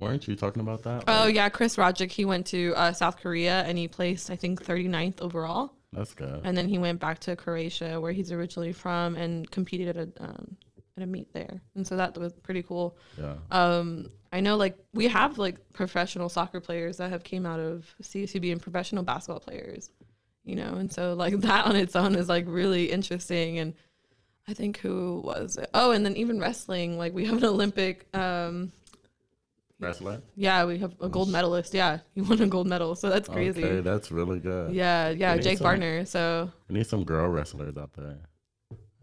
Weren't 0.00 0.26
you 0.28 0.34
talking 0.36 0.60
about 0.60 0.82
that? 0.84 1.04
Oh 1.08 1.26
yeah, 1.26 1.48
Chris 1.50 1.76
Rodgick. 1.76 2.10
He 2.12 2.24
went 2.24 2.46
to 2.48 2.72
uh, 2.76 2.92
South 2.92 3.16
Korea 3.18 3.62
and 3.66 3.76
he 3.78 3.88
placed 3.88 4.30
I 4.30 4.36
think 4.36 4.62
39th 4.64 5.20
overall, 5.22 5.72
that's 5.92 6.12
good. 6.14 6.40
and 6.44 6.56
then 6.56 6.68
he 6.68 6.76
went 6.78 7.00
back 7.00 7.18
to 7.20 7.34
Croatia 7.36 7.98
where 8.00 8.12
he's 8.12 8.30
originally 8.32 8.72
from 8.72 9.16
and 9.16 9.50
competed 9.50 9.96
at 9.96 9.96
a 9.96 10.24
um, 10.24 10.56
at 10.96 11.02
a 11.02 11.06
meet 11.06 11.32
there, 11.32 11.60
and 11.74 11.86
so 11.86 11.96
that 11.96 12.16
was 12.16 12.32
pretty 12.42 12.62
cool. 12.62 12.96
Yeah. 13.18 13.34
Um, 13.50 14.10
I 14.32 14.40
know 14.40 14.56
like 14.56 14.76
we 14.94 15.08
have 15.08 15.38
like 15.38 15.56
professional 15.72 16.28
soccer 16.28 16.60
players 16.60 16.96
that 16.98 17.10
have 17.10 17.22
came 17.24 17.46
out 17.46 17.60
of 17.60 17.94
CSUB 18.02 18.50
and 18.52 18.60
professional 18.60 19.02
basketball 19.02 19.40
players, 19.40 19.90
you 20.44 20.56
know, 20.56 20.74
and 20.74 20.92
so 20.92 21.14
like 21.14 21.38
that 21.40 21.66
on 21.66 21.76
its 21.76 21.94
own 21.96 22.14
is 22.14 22.28
like 22.28 22.44
really 22.48 22.90
interesting. 22.90 23.58
And 23.58 23.74
I 24.48 24.54
think 24.54 24.78
who 24.78 25.20
was 25.24 25.56
it? 25.56 25.68
Oh, 25.74 25.90
and 25.90 26.04
then 26.04 26.16
even 26.16 26.40
wrestling, 26.40 26.98
like 26.98 27.12
we 27.14 27.24
have 27.26 27.38
an 27.38 27.44
Olympic. 27.44 28.06
Um, 28.14 28.72
Wrestler. 29.78 30.22
yeah, 30.36 30.64
we 30.64 30.78
have 30.78 30.94
a 31.02 31.08
gold 31.10 31.28
medalist. 31.28 31.74
Yeah, 31.74 31.98
he 32.14 32.22
won 32.22 32.40
a 32.40 32.46
gold 32.46 32.66
medal, 32.66 32.94
so 32.94 33.10
that's 33.10 33.28
crazy. 33.28 33.62
Okay, 33.62 33.80
that's 33.80 34.10
really 34.10 34.40
good. 34.40 34.72
Yeah, 34.74 35.10
yeah, 35.10 35.36
Jake 35.36 35.58
some- 35.58 35.64
Varner. 35.66 36.06
So 36.06 36.50
We 36.68 36.76
need 36.78 36.86
some 36.86 37.04
girl 37.04 37.28
wrestlers 37.28 37.76
out 37.76 37.92
there. 37.92 38.16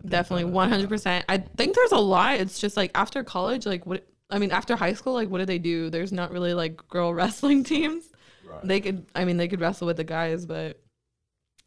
Definitely 0.06 0.46
one 0.46 0.70
hundred 0.70 0.90
percent. 0.90 1.26
I 1.30 1.38
think 1.38 1.76
there's 1.76 1.92
a 1.94 1.98
lot. 1.98 2.36
It's 2.40 2.60
just 2.60 2.76
like 2.76 2.92
after 2.96 3.24
college, 3.24 3.66
like 3.66 3.86
what 3.86 4.06
I 4.30 4.38
mean, 4.40 4.52
after 4.52 4.76
high 4.76 4.94
school, 4.94 5.14
like 5.14 5.30
what 5.30 5.38
do 5.40 5.46
they 5.46 5.60
do? 5.60 5.90
There's 5.90 6.12
not 6.12 6.32
really 6.32 6.54
like 6.54 6.88
girl 6.90 7.14
wrestling 7.14 7.64
teams. 7.64 8.04
Right. 8.46 8.60
they 8.68 8.82
could. 8.82 9.06
I 9.16 9.24
mean, 9.26 9.38
they 9.38 9.48
could 9.48 9.62
wrestle 9.62 9.88
with 9.88 9.98
the 9.98 10.04
guys, 10.04 10.46
but 10.46 10.80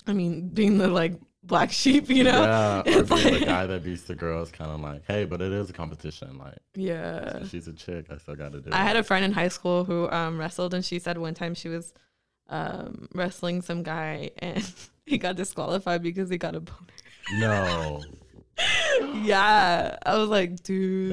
I 0.07 0.13
mean, 0.13 0.49
being 0.51 0.77
the 0.79 0.89
like 0.89 1.15
black 1.43 1.73
sheep, 1.81 2.11
you 2.11 2.25
know. 2.25 2.43
Yeah, 2.43 2.79
or 2.81 2.83
It's 2.87 3.09
being 3.09 3.25
the 3.25 3.31
like- 3.39 3.45
guy 3.47 3.67
that 3.67 3.83
beats 3.85 4.03
the 4.03 4.15
girls, 4.15 4.51
kind 4.51 4.71
of 4.71 4.81
like, 4.81 5.03
hey, 5.07 5.25
but 5.25 5.41
it 5.41 5.53
is 5.53 5.71
a 5.71 5.73
competition. 5.73 6.37
Like, 6.39 6.59
Yeah. 6.75 7.45
she's 7.47 7.69
a 7.69 7.73
chick. 7.73 8.07
I 8.11 8.19
still 8.19 8.35
got 8.37 8.53
to 8.53 8.61
do. 8.61 8.71
I 8.71 8.77
it. 8.77 8.81
I 8.81 8.85
had 8.85 8.97
a 8.97 9.03
friend 9.03 9.25
in 9.25 9.33
high 9.33 9.49
school 9.49 9.85
who 9.85 10.11
um, 10.11 10.39
wrestled, 10.39 10.75
and 10.75 10.85
she 10.85 10.99
said 10.99 11.17
one 11.19 11.35
time 11.35 11.55
she 11.55 11.69
was 11.69 11.95
um, 12.49 13.09
wrestling 13.15 13.63
some 13.63 13.83
guy, 13.83 14.31
and 14.39 14.63
he 15.07 15.17
got 15.19 15.37
disqualified 15.37 16.03
because 16.03 16.29
he 16.29 16.37
got 16.37 16.55
a 16.55 16.61
boner. 16.61 16.79
no. 17.39 18.03
Yeah, 19.23 19.97
I 20.07 20.17
was 20.17 20.29
like, 20.29 20.63
dude, 20.63 21.13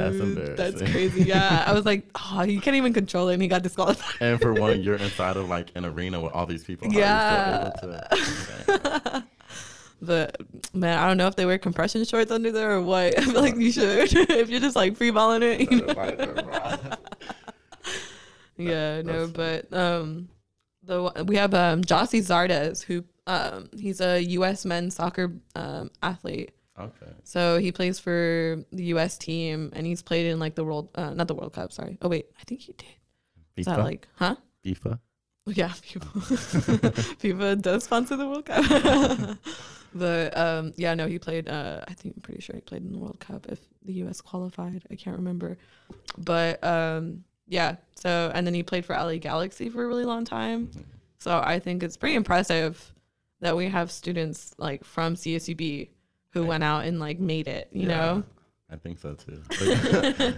That's 0.58 0.78
that's 0.78 0.92
crazy. 0.92 1.24
Yeah, 1.24 1.64
I 1.66 1.74
was 1.74 1.86
like, 1.86 2.06
oh, 2.16 2.42
he 2.44 2.60
can't 2.60 2.76
even 2.76 2.94
control 2.94 3.30
it, 3.30 3.34
and 3.34 3.42
he 3.42 3.48
got 3.48 3.64
disqualified. 3.64 4.16
And 4.22 4.40
for 4.40 4.54
one, 4.54 4.82
you're 4.82 4.96
inside 5.08 5.36
of 5.36 5.50
like 5.50 5.72
an 5.76 5.84
arena 5.86 6.22
with 6.22 6.32
all 6.34 6.46
these 6.46 6.64
people. 6.64 6.88
You 6.92 7.00
Yeah. 7.00 7.72
to- 7.82 9.24
But 10.02 10.36
man, 10.74 11.00
I 11.00 11.08
don't 11.08 11.18
know 11.18 11.28
if 11.28 11.36
they 11.38 11.46
wear 11.46 11.58
compression 11.58 12.04
shorts 12.06 12.30
under 12.32 12.52
there 12.52 12.72
or 12.74 12.82
what. 12.82 13.18
I 13.18 13.24
feel 13.24 13.42
like 13.42 13.56
you 13.56 13.72
should 13.72 14.14
if 14.32 14.50
you're 14.50 14.60
just 14.60 14.76
like 14.76 14.96
free 14.98 15.12
balling 15.12 15.44
it. 15.44 15.72
You 15.72 15.86
know? 15.86 15.94
yeah, 18.58 19.02
no, 19.02 19.28
but 19.28 19.72
um, 19.74 20.28
the 20.84 21.24
we 21.26 21.38
have 21.38 21.54
um 21.54 21.82
Gyasi 21.84 22.20
Zardes 22.20 22.84
who 22.84 23.04
um 23.28 23.70
he's 23.78 24.02
a 24.02 24.20
U.S. 24.22 24.66
men's 24.66 24.96
soccer 24.96 25.32
um 25.56 25.90
athlete. 26.02 26.52
Okay. 26.80 27.12
So 27.24 27.58
he 27.58 27.72
plays 27.72 28.00
for 28.00 28.64
the 28.72 28.84
U.S. 28.86 29.18
team, 29.18 29.72
and 29.74 29.86
he's 29.86 30.02
played 30.02 30.28
in 30.28 30.40
like 30.40 30.56
the 30.56 30.64
world, 30.64 30.90
uh, 30.96 31.14
not 31.14 31.28
the 31.28 31.36
World 31.36 31.54
Cup. 31.54 31.72
Sorry. 31.72 31.98
Oh 32.02 32.10
wait, 32.10 32.28
I 32.40 32.44
think 32.44 32.62
he 32.62 32.74
did. 32.74 32.88
FIFA? 32.88 33.60
Is 33.60 33.66
that 33.66 33.80
like, 33.80 34.08
huh? 34.16 34.36
FIFA? 34.66 35.00
Yeah, 35.46 35.68
FIFA. 35.68 36.06
FIFA 37.20 37.62
does 37.62 37.84
sponsor 37.84 38.16
the 38.16 38.26
World 38.26 38.46
Cup. 38.46 39.38
but 39.94 40.38
um, 40.38 40.72
yeah, 40.78 40.94
no, 40.94 41.06
he 41.06 41.20
played. 41.20 41.50
Uh, 41.50 41.84
I 41.86 41.94
think 41.94 42.16
I'm 42.16 42.22
pretty 42.22 42.40
sure 42.40 42.56
he 42.56 42.62
played 42.62 42.82
in 42.82 42.94
the 42.94 42.98
World 42.98 43.20
Cup 43.20 43.48
if 43.50 43.60
the 43.84 43.92
U.S. 43.94 44.22
qualified. 44.22 44.84
I 44.90 44.96
can't 44.96 45.18
remember, 45.18 45.58
but 46.18 46.64
um, 46.64 47.26
yeah. 47.46 47.76
So 47.96 48.32
and 48.34 48.48
then 48.48 48.54
he 48.54 48.64
played 48.64 48.86
for 48.86 48.96
LA 48.96 49.18
Galaxy 49.18 49.68
for 49.68 49.84
a 49.84 49.88
really 49.88 50.06
long 50.06 50.24
time. 50.24 50.72
So 51.20 51.42
I 51.44 51.60
think 51.60 51.84
it's 51.84 51.98
pretty 51.98 52.16
impressive 52.16 52.94
that 53.42 53.58
we 53.58 53.68
have 53.68 53.92
students 53.92 54.54
like 54.58 54.86
from 54.86 55.16
CSUB 55.16 55.90
who 56.34 56.46
went 56.46 56.64
out 56.64 56.86
and 56.86 57.00
like 57.00 57.20
made 57.20 57.48
it. 57.48 57.70
You 57.72 57.82
Yeah, 57.88 57.88
know. 57.88 58.24
I 58.72 58.76
think 58.76 58.98
so 59.00 59.14
too. 59.14 59.40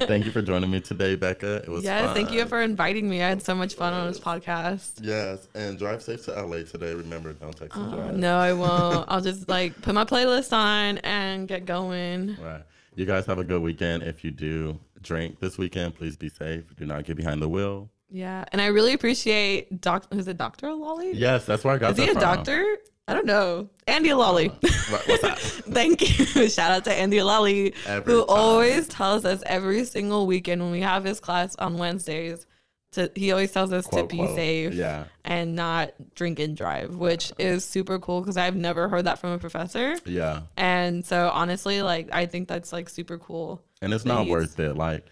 Thank 0.07 0.25
you 0.25 0.31
for 0.31 0.41
joining 0.41 0.69
me 0.69 0.81
today, 0.81 1.15
Becca. 1.15 1.57
It 1.63 1.69
was 1.69 1.85
Yes, 1.85 2.13
thank 2.13 2.31
you 2.33 2.45
for 2.45 2.61
inviting 2.61 3.09
me. 3.09 3.23
I 3.23 3.29
had 3.29 3.41
so 3.41 3.55
much 3.55 3.75
fun 3.75 3.93
on 3.93 4.07
this 4.07 4.19
podcast. 4.19 4.99
Yes, 5.01 5.47
and 5.55 5.79
drive 5.79 6.01
safe 6.01 6.25
to 6.25 6.31
LA 6.43 6.63
today. 6.63 6.93
Remember, 6.93 7.31
don't 7.33 7.55
text 7.55 7.77
and 7.77 7.93
Uh, 7.93 7.95
drive. 7.95 8.15
no, 8.17 8.37
I 8.37 8.51
won't. 8.63 9.05
I'll 9.07 9.21
just 9.21 9.47
like 9.47 9.81
put 9.81 9.95
my 9.95 10.03
playlist 10.03 10.51
on 10.51 10.97
and 10.99 11.47
get 11.47 11.65
going. 11.65 12.35
Right. 12.41 12.63
You 12.95 13.05
guys 13.05 13.25
have 13.27 13.39
a 13.39 13.43
good 13.45 13.61
weekend. 13.61 14.03
If 14.03 14.23
you 14.25 14.31
do 14.31 14.79
drink 15.01 15.39
this 15.39 15.57
weekend, 15.57 15.95
please 15.95 16.17
be 16.17 16.27
safe. 16.29 16.75
Do 16.75 16.85
not 16.85 17.05
get 17.05 17.15
behind 17.15 17.41
the 17.41 17.47
wheel. 17.49 17.89
Yeah, 18.09 18.43
and 18.51 18.61
I 18.61 18.67
really 18.67 18.93
appreciate 18.93 19.79
Doc. 19.81 20.07
Is 20.11 20.27
it 20.27 20.35
Doctor 20.37 20.73
Lolly? 20.73 21.13
Yes, 21.13 21.45
that's 21.45 21.63
where 21.63 21.73
I 21.73 21.77
got 21.77 21.91
Is 21.91 21.97
that 21.97 22.03
he 22.03 22.09
a 22.09 22.13
from. 22.13 22.21
doctor? 22.21 22.65
I 23.07 23.13
don't 23.13 23.25
know. 23.27 23.69
Andy 23.87 24.13
Lolly. 24.13 24.47
What- 24.47 25.07
what's 25.07 25.21
that? 25.21 25.37
Thank 25.39 26.01
you. 26.35 26.49
Shout 26.49 26.71
out 26.71 26.83
to 26.85 26.93
Andy 26.93 27.21
Lolly, 27.21 27.73
Every 27.85 28.13
who 28.13 28.25
time. 28.25 28.35
always 28.37 28.87
tells 28.87 29.25
us 29.25 29.43
every 29.45 29.85
single 29.85 30.25
weekend 30.25 30.61
when 30.61 30.71
we 30.71 30.81
have 30.81 31.03
his 31.03 31.19
class 31.19 31.55
on 31.57 31.77
Wednesdays. 31.77 32.45
To, 32.93 33.11
he 33.13 33.31
always 33.33 33.51
tells 33.51 33.73
us 33.73 33.85
Quote, 33.85 34.09
to 34.09 34.15
be 34.15 34.21
quote. 34.23 34.35
safe 34.37 34.73
Yeah. 34.73 35.03
and 35.25 35.53
not 35.53 35.91
drink 36.15 36.39
and 36.39 36.55
drive, 36.55 36.95
which 36.95 37.33
is 37.37 37.65
super 37.65 37.99
cool 37.99 38.21
because 38.21 38.37
I've 38.37 38.55
never 38.55 38.87
heard 38.87 39.05
that 39.05 39.19
from 39.19 39.31
a 39.31 39.37
professor. 39.37 39.97
Yeah. 40.05 40.41
And 40.55 41.05
so 41.05 41.29
honestly, 41.33 41.81
like 41.81 42.07
I 42.13 42.25
think 42.25 42.47
that's 42.47 42.71
like 42.71 42.87
super 42.89 43.17
cool. 43.17 43.61
And 43.81 43.93
it's 43.93 44.05
not 44.05 44.27
worth 44.27 44.59
it. 44.61 44.77
Like, 44.77 45.05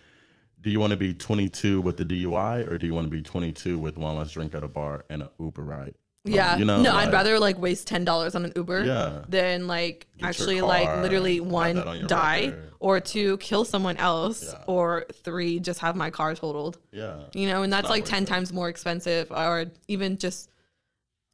do 0.61 0.69
you 0.69 0.79
want 0.79 0.91
to 0.91 0.97
be 0.97 1.13
22 1.13 1.81
with 1.81 1.97
the 1.97 2.05
DUI 2.05 2.71
or 2.71 2.77
do 2.77 2.87
you 2.87 2.93
want 2.93 3.05
to 3.07 3.11
be 3.11 3.21
22 3.21 3.77
with 3.77 3.97
one 3.97 4.15
less 4.17 4.31
drink 4.31 4.55
at 4.55 4.63
a 4.63 4.67
bar 4.69 5.03
and 5.09 5.21
an 5.23 5.29
Uber 5.37 5.61
ride? 5.63 5.95
Yeah. 6.25 6.53
Um, 6.53 6.59
you 6.59 6.65
know, 6.65 6.81
no, 6.81 6.93
like- 6.93 7.07
I'd 7.07 7.13
rather 7.13 7.37
like 7.39 7.57
waste 7.59 7.87
ten 7.87 8.05
dollars 8.05 8.33
on 8.35 8.45
an 8.45 8.53
Uber 8.55 8.85
Yeah. 8.85 9.23
than 9.27 9.67
like 9.67 10.07
your 10.17 10.29
actually 10.29 10.59
car, 10.59 10.69
like 10.69 11.01
literally 11.01 11.39
one 11.41 11.77
on 11.79 12.07
die 12.07 12.45
record. 12.47 12.71
or 12.79 12.99
two 13.01 13.37
kill 13.37 13.65
someone 13.65 13.97
else 13.97 14.43
Yeah. 14.53 14.63
or 14.67 15.05
three 15.23 15.59
just 15.59 15.79
have 15.81 15.95
my 15.97 16.09
car 16.11 16.33
totaled. 16.33 16.77
Yeah. 16.91 17.23
You 17.33 17.47
know, 17.47 17.63
and 17.63 17.73
that's 17.73 17.89
like 17.89 18.05
ten 18.05 18.23
it. 18.23 18.27
times 18.27 18.53
more 18.53 18.69
expensive 18.69 19.31
or 19.31 19.65
even 19.89 20.17
just 20.17 20.49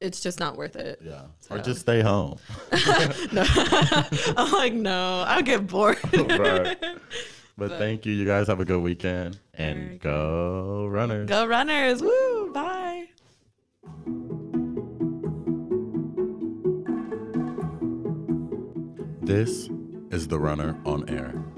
it's 0.01 0.21
just 0.21 0.39
not 0.39 0.55
worth 0.57 0.75
it. 0.75 1.01
Yeah. 1.03 1.23
Or 1.51 1.59
just 1.59 1.81
stay 1.81 2.01
home. 2.01 2.39
No. 3.31 3.43
I'm 4.37 4.51
like, 4.53 4.73
no, 4.73 5.23
I'll 5.27 5.43
get 5.43 5.67
bored. 5.67 5.99
right. 6.13 6.77
But 7.57 7.71
thank 7.77 8.05
you. 8.05 8.13
You 8.13 8.25
guys 8.25 8.47
have 8.47 8.59
a 8.61 8.65
good 8.65 8.79
weekend 8.81 9.37
and 9.53 9.99
go 9.99 10.87
runners. 10.87 11.27
Go 11.29 11.45
runners. 11.45 12.01
Woo. 12.01 12.51
Bye. 12.53 13.09
This 19.29 19.69
is 20.09 20.27
The 20.27 20.39
Runner 20.39 20.75
on 20.87 21.07
Air. 21.07 21.48